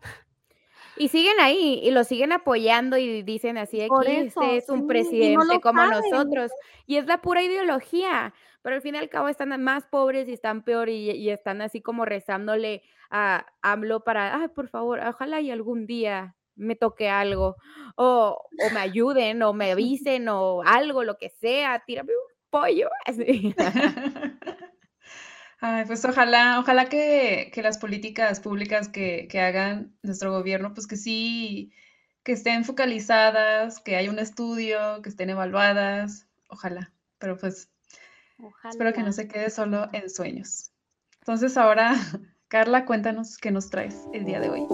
Y 0.96 1.08
siguen 1.08 1.40
ahí 1.40 1.80
y 1.82 1.92
lo 1.92 2.04
siguen 2.04 2.32
apoyando 2.34 2.98
y 2.98 3.24
dicen 3.24 3.58
así, 3.58 3.82
aquí 3.82 4.12
este 4.12 4.58
es 4.58 4.70
un 4.70 4.86
presidente 4.86 5.60
como 5.60 5.84
nosotros. 5.86 6.52
Y 6.86 6.98
es 6.98 7.08
la 7.08 7.22
pura 7.22 7.42
ideología, 7.42 8.34
pero 8.62 8.76
al 8.76 8.82
fin 8.82 8.96
y 8.96 9.00
al 9.00 9.10
cabo 9.10 9.28
están 9.28 9.60
más 9.64 9.86
pobres 9.88 10.28
y 10.30 10.34
están 10.34 10.64
peor 10.64 10.90
y, 10.90 11.30
están 11.30 11.62
así 11.62 11.82
como 11.82 12.06
rezándole 12.06 12.84
a 13.10 13.46
AMLO 13.62 14.04
para, 14.04 14.40
ay, 14.40 14.50
por 14.50 14.68
favor, 14.68 15.00
ojalá 15.00 15.42
y 15.42 15.52
algún 15.52 15.88
día 15.88 16.36
me 16.56 16.76
toque 16.76 17.10
algo, 17.10 17.56
o, 17.96 18.40
o 18.40 18.74
me 18.74 18.80
ayuden, 18.80 19.42
o 19.42 19.54
me 19.54 19.72
avisen, 19.72 20.28
o 20.30 20.62
algo, 20.64 21.04
lo 21.04 21.18
que 21.18 21.30
sea, 21.30 21.84
tírame 21.86 22.14
pollo. 22.54 22.90
Así. 23.06 23.56
Ay, 25.60 25.86
pues 25.86 26.06
ojalá, 26.06 26.60
ojalá 26.60 26.86
que, 26.86 27.52
las 27.64 27.78
políticas 27.78 28.40
públicas 28.42 28.90
que, 28.90 29.28
hagan 29.34 29.96
nuestro 30.04 30.32
gobierno, 30.32 30.74
pues 30.74 30.88
que 30.88 30.98
sí, 30.98 31.72
que 32.24 32.34
estén 32.34 32.66
focalizadas, 32.66 33.80
que 33.80 33.96
haya 33.96 34.12
un 34.12 34.20
estudio, 34.20 35.02
que 35.02 35.10
estén 35.10 35.30
evaluadas, 35.30 36.28
ojalá, 36.50 36.92
pero 37.18 37.38
pues 37.38 37.72
espero 38.70 38.92
que 38.92 39.04
no 39.04 39.14
se 39.14 39.30
quede 39.30 39.50
solo 39.50 39.88
en 39.94 40.10
sueños. 40.10 40.72
Entonces 41.22 41.56
ahora, 41.56 41.96
Carla, 42.50 42.86
cuéntanos 42.86 43.38
qué 43.38 43.50
nos 43.52 43.70
traes 43.70 43.96
el 44.12 44.26
día 44.26 44.42
de 44.42 44.50
hoy. 44.50 44.68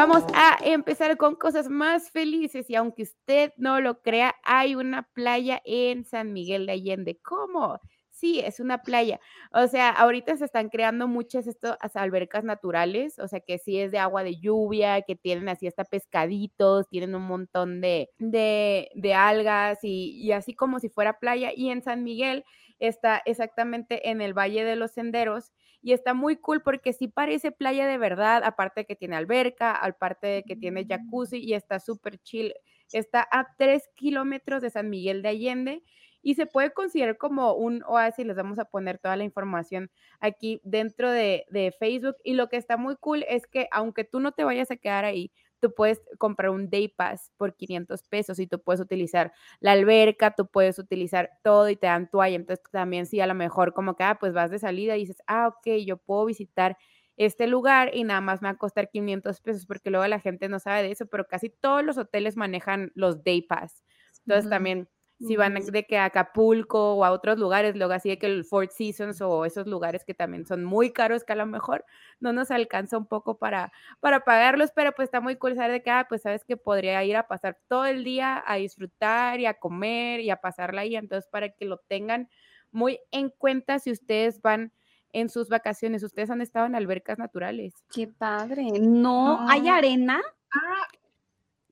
Vamos 0.00 0.24
a 0.32 0.56
empezar 0.64 1.18
con 1.18 1.34
cosas 1.34 1.68
más 1.68 2.10
felices 2.10 2.70
y 2.70 2.74
aunque 2.74 3.02
usted 3.02 3.52
no 3.58 3.82
lo 3.82 4.00
crea, 4.00 4.34
hay 4.44 4.74
una 4.74 5.02
playa 5.02 5.60
en 5.66 6.06
San 6.06 6.32
Miguel 6.32 6.64
de 6.64 6.72
Allende. 6.72 7.18
¿Cómo? 7.22 7.78
Sí, 8.08 8.40
es 8.40 8.60
una 8.60 8.78
playa. 8.78 9.20
O 9.52 9.66
sea, 9.66 9.90
ahorita 9.90 10.38
se 10.38 10.46
están 10.46 10.70
creando 10.70 11.06
muchas 11.06 11.46
estas 11.46 11.76
albercas 11.96 12.44
naturales, 12.44 13.18
o 13.18 13.28
sea, 13.28 13.40
que 13.40 13.58
sí 13.58 13.78
es 13.78 13.92
de 13.92 13.98
agua 13.98 14.24
de 14.24 14.40
lluvia, 14.40 15.02
que 15.02 15.16
tienen 15.16 15.50
así 15.50 15.66
hasta 15.66 15.84
pescaditos, 15.84 16.88
tienen 16.88 17.14
un 17.14 17.26
montón 17.26 17.82
de, 17.82 18.08
de, 18.18 19.14
algas 19.14 19.80
y, 19.82 20.18
y 20.18 20.32
así 20.32 20.54
como 20.54 20.80
si 20.80 20.88
fuera 20.88 21.18
playa. 21.18 21.50
Y 21.54 21.68
en 21.68 21.82
San 21.82 22.04
Miguel 22.04 22.46
está 22.78 23.20
exactamente 23.26 24.08
en 24.08 24.22
el 24.22 24.32
Valle 24.32 24.64
de 24.64 24.76
los 24.76 24.92
Senderos 24.92 25.52
y 25.82 25.92
está 25.92 26.14
muy 26.14 26.36
cool 26.36 26.62
porque 26.62 26.92
sí 26.92 27.08
parece 27.08 27.52
playa 27.52 27.86
de 27.86 27.98
verdad, 27.98 28.42
aparte 28.44 28.80
de 28.80 28.86
que 28.86 28.96
tiene 28.96 29.16
alberca, 29.16 29.72
aparte 29.72 30.26
de 30.26 30.42
que 30.42 30.56
tiene 30.56 30.86
jacuzzi 30.86 31.38
y 31.38 31.54
está 31.54 31.80
súper 31.80 32.18
chill. 32.18 32.54
Está 32.92 33.26
a 33.30 33.48
tres 33.56 33.88
kilómetros 33.94 34.62
de 34.62 34.70
San 34.70 34.90
Miguel 34.90 35.22
de 35.22 35.28
Allende 35.28 35.82
y 36.22 36.34
se 36.34 36.46
puede 36.46 36.72
considerar 36.72 37.16
como 37.16 37.54
un 37.54 37.82
oasis. 37.84 38.26
Les 38.26 38.36
vamos 38.36 38.58
a 38.58 38.64
poner 38.64 38.98
toda 38.98 39.16
la 39.16 39.24
información 39.24 39.90
aquí 40.18 40.60
dentro 40.64 41.10
de, 41.10 41.46
de, 41.50 41.72
Facebook. 41.78 42.16
Y 42.24 42.34
lo 42.34 42.48
que 42.48 42.56
está 42.56 42.76
muy 42.76 42.96
cool 42.96 43.24
es 43.28 43.46
que 43.46 43.68
aunque 43.70 44.04
tú 44.04 44.20
no 44.20 44.32
te 44.32 44.44
vayas 44.44 44.70
a 44.70 44.76
quedar 44.76 45.04
ahí, 45.04 45.32
tú 45.60 45.74
puedes 45.74 46.00
comprar 46.18 46.50
un 46.50 46.70
day 46.70 46.88
pass 46.88 47.30
por 47.36 47.54
500 47.56 48.02
pesos 48.04 48.38
y 48.38 48.46
tú 48.46 48.60
puedes 48.62 48.80
utilizar 48.80 49.32
la 49.60 49.72
alberca, 49.72 50.32
tú 50.34 50.46
puedes 50.46 50.78
utilizar 50.78 51.30
todo 51.44 51.68
y 51.68 51.76
te 51.76 51.86
dan 51.86 52.10
toalla. 52.10 52.36
Entonces 52.36 52.64
también 52.72 53.06
si 53.06 53.20
a 53.20 53.26
lo 53.26 53.34
mejor 53.34 53.72
como 53.74 53.96
que, 53.96 54.04
ah, 54.04 54.18
pues 54.20 54.32
vas 54.32 54.50
de 54.50 54.58
salida 54.58 54.96
y 54.96 55.00
dices, 55.00 55.22
ah, 55.26 55.48
ok, 55.48 55.76
yo 55.86 55.96
puedo 55.98 56.24
visitar 56.26 56.76
este 57.16 57.46
lugar 57.46 57.90
y 57.94 58.04
nada 58.04 58.20
más 58.20 58.40
me 58.42 58.48
va 58.48 58.52
a 58.52 58.56
costar 58.58 58.90
500 58.90 59.40
pesos 59.40 59.66
porque 59.66 59.90
luego 59.90 60.06
la 60.06 60.20
gente 60.20 60.48
no 60.48 60.58
sabe 60.58 60.82
de 60.82 60.92
eso, 60.92 61.06
pero 61.06 61.26
casi 61.26 61.50
todos 61.50 61.84
los 61.84 61.98
hoteles 61.98 62.36
manejan 62.36 62.92
los 62.94 63.22
day 63.24 63.42
pass. 63.42 63.82
Entonces 64.26 64.48
también 64.50 64.88
si 65.20 65.36
van 65.36 65.54
de 65.54 65.84
que 65.84 65.98
a 65.98 66.06
Acapulco 66.06 66.94
o 66.94 67.04
a 67.04 67.10
otros 67.10 67.38
lugares, 67.38 67.76
luego 67.76 67.92
así 67.92 68.08
de 68.08 68.18
que 68.18 68.26
el 68.26 68.44
Four 68.44 68.68
Seasons 68.70 69.20
o 69.20 69.44
esos 69.44 69.66
lugares 69.66 70.04
que 70.04 70.14
también 70.14 70.46
son 70.46 70.64
muy 70.64 70.92
caros, 70.92 71.24
que 71.24 71.34
a 71.34 71.36
lo 71.36 71.46
mejor 71.46 71.84
no 72.20 72.32
nos 72.32 72.50
alcanza 72.50 72.96
un 72.96 73.06
poco 73.06 73.36
para, 73.36 73.70
para 74.00 74.24
pagarlos, 74.24 74.70
pero 74.74 74.92
pues 74.92 75.06
está 75.06 75.20
muy 75.20 75.36
cool 75.36 75.54
saber 75.54 75.72
de 75.72 75.82
que, 75.82 75.90
ah, 75.90 76.06
pues 76.08 76.22
sabes 76.22 76.44
que 76.44 76.56
podría 76.56 77.04
ir 77.04 77.16
a 77.16 77.28
pasar 77.28 77.58
todo 77.68 77.84
el 77.84 78.02
día 78.02 78.42
a 78.46 78.56
disfrutar 78.56 79.40
y 79.40 79.46
a 79.46 79.54
comer 79.54 80.20
y 80.20 80.30
a 80.30 80.40
pasarla 80.40 80.82
ahí, 80.82 80.96
entonces 80.96 81.28
para 81.30 81.50
que 81.50 81.66
lo 81.66 81.78
tengan 81.78 82.28
muy 82.72 83.00
en 83.10 83.30
cuenta 83.30 83.78
si 83.78 83.90
ustedes 83.90 84.40
van 84.40 84.72
en 85.12 85.28
sus 85.28 85.48
vacaciones, 85.48 86.02
ustedes 86.02 86.30
han 86.30 86.40
estado 86.40 86.66
en 86.66 86.74
albercas 86.74 87.18
naturales. 87.18 87.74
Qué 87.92 88.06
padre, 88.06 88.70
no, 88.80 89.48
¿hay 89.48 89.68
arena? 89.68 90.22
Ah, 90.54 90.86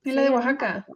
en 0.05 0.17
la 0.17 0.23
de 0.23 0.31
Oaxaca. 0.31 0.87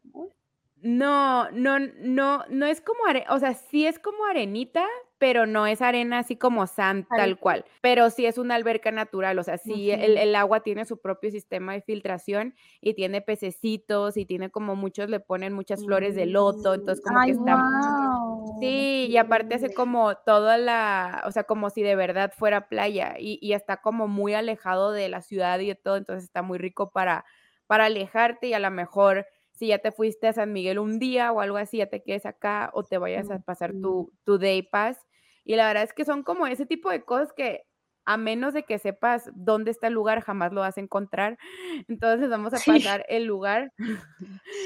No, 0.83 1.49
no, 1.53 1.79
no, 1.79 2.45
no 2.49 2.67
es 2.67 2.81
como 2.81 3.07
arena, 3.07 3.27
o 3.31 3.39
sea, 3.39 3.55
sí 3.55 3.87
es 3.87 4.01
como 4.01 4.27
arenita, 4.27 4.85
pero 5.19 5.47
no 5.47 5.69
es 5.69 5.81
arena 5.81 6.19
así 6.19 6.35
como 6.35 6.67
sand 6.67 7.07
tal 7.17 7.39
cual, 7.39 7.65
pero 7.81 8.11
sí 8.11 8.27
es 8.27 8.37
una 8.37 8.57
alberca 8.57 8.91
natural, 8.91 9.39
o 9.39 9.45
sea, 9.45 9.59
sí 9.59 9.93
el, 9.93 10.35
agua 10.35 10.65
tiene 10.65 10.85
su 10.85 11.01
propio 11.01 11.31
sistema 11.31 11.75
de 11.75 11.83
filtración 11.83 12.57
y 12.81 12.95
tiene 12.95 13.21
pececitos 13.21 14.17
y 14.17 14.27
tiene 14.27 14.51
como 14.51 14.75
muchos 14.75 15.09
le 15.09 15.21
ponen 15.21 15.53
muchas 15.53 15.85
flores 15.85 16.17
de 16.17 16.27
loto, 16.27 16.75
entonces 16.75 17.05
como 17.05 17.25
que 17.25 17.31
está... 17.31 17.63
Sí, 18.59 19.07
y 19.09 19.17
aparte 19.19 19.55
hace 19.55 19.73
como 19.73 20.17
toda 20.17 20.59
la, 20.59 21.23
o 21.27 21.31
sea, 21.31 21.45
como 21.45 21.71
si 21.71 21.83
de 21.83 21.95
verdad 21.95 22.33
fuera 22.37 22.69
playa 22.69 23.15
y, 23.21 23.39
y 23.41 23.53
está 23.53 23.77
como 23.77 24.09
muy 24.09 24.35
alejado 24.35 24.91
de 24.91 25.09
la 25.09 25.23
ciudad 25.23 25.61
y 25.61 25.69
de 25.69 25.75
todo, 25.77 25.97
entonces 25.97 26.25
está 26.25 26.43
muy 26.43 26.59
rico 26.59 26.91
para, 26.91 27.25
para 27.69 27.85
alejarte 27.85 28.49
y 28.49 28.55
a 28.55 28.59
lo 28.59 28.73
mejor 28.73 29.27
si 29.53 29.69
ya 29.69 29.79
te 29.79 29.93
fuiste 29.93 30.29
a 30.29 30.33
San 30.33 30.53
Miguel 30.53 30.79
un 30.79 30.99
día 30.99 31.33
o 31.33 31.41
algo 31.41 31.57
así, 31.57 31.79
ya 31.79 31.87
te 31.87 32.03
quedes 32.03 32.27
acá 32.27 32.71
o 32.75 32.85
te 32.85 32.99
vayas 32.99 33.31
a 33.31 33.39
pasar 33.41 33.73
tu, 33.81 34.13
tu 34.25 34.39
day 34.39 34.63
pass. 34.63 34.99
Y 35.45 35.57
la 35.57 35.67
verdad 35.67 35.83
es 35.83 35.93
que 35.93 36.05
son 36.05 36.23
como 36.23 36.47
ese 36.47 36.67
tipo 36.67 36.91
de 36.91 37.05
cosas 37.05 37.33
que 37.33 37.65
a 38.05 38.17
menos 38.17 38.55
de 38.55 38.65
que 38.65 38.79
sepas 38.79 39.31
dónde 39.35 39.71
está 39.71 39.87
el 39.87 39.95
lugar, 39.95 40.23
jamás 40.23 40.53
lo 40.53 40.61
vas 40.61 40.77
a 40.77 40.81
encontrar. 40.81 41.39
Entonces 41.89 42.29
vamos 42.29 42.53
a 42.55 42.59
pasar 42.65 43.05
el 43.09 43.25
lugar. 43.25 43.73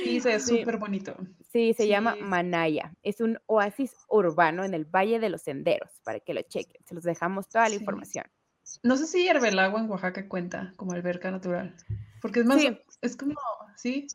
Sí, 0.03 0.21
se 0.21 0.35
es 0.35 0.47
súper 0.47 0.79
bonito. 0.79 1.17
Sí, 1.53 1.75
se 1.75 1.89
llama 1.89 2.17
Manaya. 2.21 2.95
Es 3.03 3.21
un 3.21 3.39
oasis 3.47 3.95
urbano 4.09 4.65
en 4.65 4.75
el 4.75 4.85
Valle 4.85 5.19
de 5.21 5.29
los 5.29 5.43
Senderos, 5.43 6.01
para 6.05 6.21
que 6.21 6.35
lo 6.35 6.43
chequen. 6.43 6.83
Se 6.85 6.95
los 6.95 7.05
dejamos 7.05 7.49
toda 7.49 7.69
la 7.69 7.75
información. 7.75 8.25
No 8.83 8.97
sé 8.97 9.07
si 9.07 9.29
agua 9.29 9.81
en 9.81 9.89
Oaxaca 9.89 10.29
cuenta 10.29 10.73
como 10.77 10.93
alberca 10.93 11.31
natural, 11.31 11.77
porque 12.21 12.41
es 12.41 12.47
más, 12.47 12.61
es 13.01 13.17
como, 13.17 13.35
sí, 13.77 14.09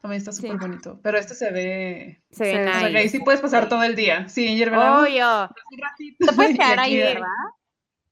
también 0.00 0.18
está 0.18 0.32
súper 0.32 0.56
bonito. 0.56 1.00
Pero 1.02 1.18
este 1.18 1.34
se 1.34 1.50
ve. 1.50 2.22
Se 2.30 2.44
ve 2.44 2.64
nice. 2.64 2.98
ahí 2.98 3.08
sí 3.08 3.18
puedes 3.18 3.40
pasar 3.40 3.68
todo 3.68 3.82
el 3.82 3.96
día. 3.96 4.28
Sí, 4.28 4.46
en 4.46 4.56
Yerbelagua. 4.56 5.02
Obvio. 5.02 5.50
Te 6.18 6.32
puedes 6.32 6.56
quedar 6.58 6.78
ahí, 6.78 6.96
¿verdad? 6.98 7.26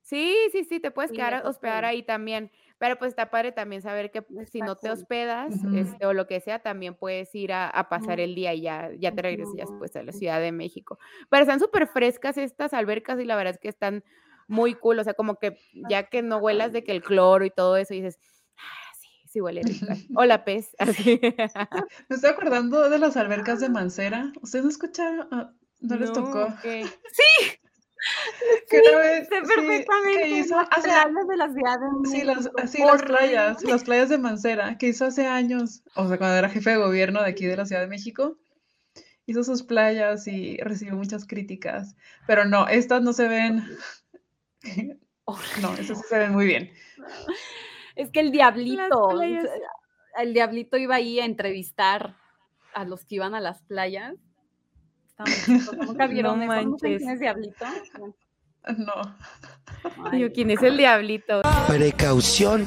Sí, 0.03 0.37
sí, 0.53 0.65
sí, 0.65 0.81
te 0.81 0.91
puedes 0.91 1.11
quedar 1.11 1.47
hospedar 1.47 1.85
ahí 1.85 2.03
también. 2.03 2.51
Pero 2.79 2.97
pues 2.99 3.09
está 3.11 3.31
padre 3.31 3.53
también 3.53 3.81
saber 3.81 4.11
que 4.11 4.25
si 4.51 4.61
no 4.61 4.77
te 4.77 4.91
hospedas 4.91 5.55
este, 5.75 6.05
o 6.05 6.13
lo 6.13 6.27
que 6.27 6.41
sea, 6.41 6.59
también 6.59 6.95
puedes 6.95 7.35
ir 7.35 7.53
a, 7.53 7.89
pasar 7.89 8.21
el 8.21 8.35
día 8.35 8.53
y 8.53 8.61
ya, 8.61 8.91
ya 8.99 9.13
te 9.13 9.23
regresas 9.23 9.55
después 9.55 9.97
a 9.97 10.03
la 10.03 10.13
Ciudad 10.13 10.41
de 10.41 10.53
México. 10.53 10.99
Pero 11.31 11.43
están 11.43 11.59
súper 11.59 11.87
frescas 11.87 12.37
estas 12.37 12.75
albercas 12.75 13.19
y 13.19 13.25
la 13.25 13.35
verdad 13.35 13.55
es 13.55 13.59
que 13.59 13.69
están 13.69 14.05
muy 14.47 14.75
cool. 14.75 14.99
O 14.99 15.05
sea, 15.05 15.15
como 15.15 15.37
que 15.37 15.57
ya 15.89 16.05
que 16.05 16.21
no 16.23 16.37
huelas 16.37 16.73
de 16.73 16.85
que 16.85 16.93
el 16.93 17.03
cloro 17.03 17.47
y 17.47 17.51
todo 17.51 17.79
eso, 17.79 17.95
dices, 17.95 18.19
sí 19.37 19.41
huele 19.43 19.63
Hola, 20.15 20.45
pez. 20.45 20.71
Me 22.09 22.17
estoy 22.17 22.31
acordando 22.31 22.89
de 22.89 22.99
las 22.99 23.17
albercas 23.17 23.61
de 23.61 23.69
Mancera. 23.69 24.33
¿Ustedes 24.41 24.65
no 24.65 24.71
escucharon? 24.71 25.29
Ah, 25.31 25.53
¿No, 25.81 25.97
les 25.97 26.13
tocó? 26.13 26.49
Sí. 26.63 27.53
Que 28.71 28.79
sí, 28.79 28.95
vez, 28.95 29.29
sé 29.29 29.43
perfectamente. 29.43 30.23
que 30.23 30.29
hizo 30.29 30.57
hace, 30.59 30.89
de 30.89 31.37
las 31.37 31.51
Sí, 32.05 32.23
las, 32.23 32.71
sí, 32.71 32.79
las 32.85 33.03
playas, 33.03 33.65
las 33.65 33.83
playas 33.83 34.11
de 34.11 34.19
Mancera, 34.19 34.79
que 34.79 34.89
hizo 34.89 35.07
hace 35.07 35.27
años, 35.27 35.83
o 35.97 36.07
sea, 36.07 36.17
cuando 36.17 36.37
era 36.37 36.49
jefe 36.49 36.71
de 36.71 36.77
gobierno 36.77 37.23
de 37.23 37.31
aquí 37.31 37.47
de 37.47 37.57
la 37.57 37.67
Ciudad 37.67 37.81
de 37.81 37.89
México, 37.89 38.39
hizo 39.25 39.43
sus 39.43 39.65
playas 39.65 40.29
y 40.29 40.57
recibió 40.59 40.95
muchas 40.95 41.27
críticas. 41.27 41.97
Pero 42.29 42.45
no, 42.45 42.69
estas 42.69 43.03
no 43.03 43.13
se 43.13 43.27
ven. 43.27 43.65
No, 45.61 45.73
estas 45.75 45.99
sí 45.99 46.05
se 46.09 46.19
ven 46.19 46.33
muy 46.33 46.47
bien. 46.47 46.71
Es 47.97 48.11
que 48.11 48.21
el 48.21 48.31
diablito, 48.31 49.21
el 50.19 50.35
diablito 50.35 50.77
iba 50.77 50.97
ahí 50.97 51.19
a 51.19 51.25
entrevistar 51.25 52.15
a 52.75 52.85
los 52.85 53.07
que 53.07 53.17
iban 53.17 53.35
a 53.35 53.41
las 53.41 53.63
playas. 53.63 54.15
¿Nunca 55.87 56.07
vieron 56.07 56.47
no 56.47 56.77
¿Quién 56.77 57.09
es 57.09 57.21
diablito? 57.21 57.65
No. 58.77 59.17
¿quién 60.35 60.51
es 60.51 60.63
el 60.63 60.77
diablito? 60.77 61.41
Precaución, 61.69 62.67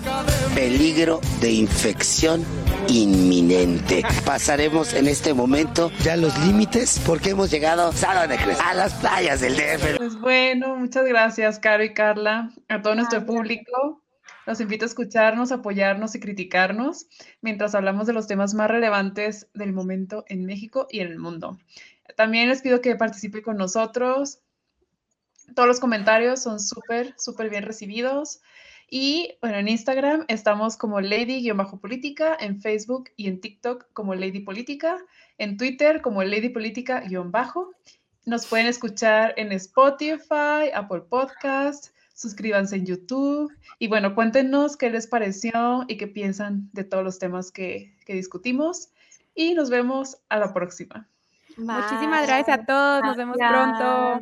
peligro 0.56 1.20
de 1.42 1.52
infección 1.52 2.44
inminente. 2.88 4.04
Pasaremos 4.26 4.94
en 4.94 5.08
este 5.08 5.34
momento 5.34 5.92
ya 6.02 6.16
los 6.16 6.38
límites 6.46 7.02
porque 7.06 7.32
hemos 7.32 7.52
llegado 7.52 7.92
a 8.08 8.74
las 8.74 8.94
playas 8.96 9.42
del 9.42 9.58
DF. 9.58 9.98
Pues 9.98 10.20
bueno, 10.20 10.76
muchas 10.76 11.06
gracias, 11.06 11.60
Caro 11.60 11.84
y 11.84 11.94
Carla, 11.94 12.50
a 12.68 12.82
todo 12.82 12.96
nuestro 12.96 13.26
público. 13.26 14.02
Los 14.50 14.62
invito 14.62 14.84
a 14.84 14.88
escucharnos, 14.88 15.52
apoyarnos 15.52 16.16
y 16.16 16.20
criticarnos 16.20 17.06
mientras 17.40 17.76
hablamos 17.76 18.08
de 18.08 18.14
los 18.14 18.26
temas 18.26 18.56
más 18.56 18.68
relevantes 18.68 19.48
del 19.54 19.74
momento 19.74 20.26
en 20.28 20.44
México 20.44 20.88
y 20.90 21.02
en 21.02 21.10
el 21.10 21.20
mundo. 21.20 21.60
También 22.16 22.50
les 22.50 22.64
pido 22.64 22.82
que 22.82 22.96
participen 22.96 23.44
con 23.44 23.58
nosotros. 23.58 24.40
Todos 25.54 25.68
los 25.68 25.80
comentarios 25.80 26.42
son 26.42 26.60
súper, 26.60 27.14
súper 27.20 27.52
bien 27.52 27.62
recibidos. 27.62 28.42
Y 28.90 29.38
bueno, 29.40 29.58
en 29.58 29.68
Instagram 29.68 30.26
estamos 30.30 30.78
como 30.78 31.00
Lady-Política, 31.00 32.36
en 32.40 32.60
Facebook 32.60 33.12
y 33.18 33.28
en 33.28 33.42
TikTok 33.42 33.94
como 33.94 34.16
Lady 34.16 34.40
Política, 34.40 34.98
en 35.38 35.58
Twitter 35.58 36.02
como 36.02 36.24
Lady 36.24 36.50
Política-Bajo. 36.50 37.70
Nos 38.26 38.48
pueden 38.48 38.66
escuchar 38.66 39.36
en 39.38 39.52
Spotify, 39.52 40.72
Apple 40.74 41.02
Podcast, 41.02 41.94
suscríbanse 42.20 42.76
en 42.76 42.86
YouTube. 42.86 43.52
Y 43.80 43.88
bueno, 43.88 44.14
cuéntenos 44.14 44.76
qué 44.76 44.90
les 44.90 45.08
pareció 45.08 45.86
y 45.88 45.96
qué 45.96 46.08
piensan 46.08 46.70
de 46.74 46.84
todos 46.84 47.04
los 47.04 47.18
temas 47.18 47.52
que, 47.52 47.96
discutimos. 48.08 48.90
Y 49.36 49.54
nos 49.54 49.70
vemos 49.70 50.18
a 50.30 50.38
la 50.38 50.54
próxima. 50.54 51.08
Muchísimas 51.56 52.28
gracias 52.28 52.60
a 52.60 52.66
todos, 52.66 53.04
nos 53.04 53.16
vemos 53.16 53.38
pronto. 53.38 54.20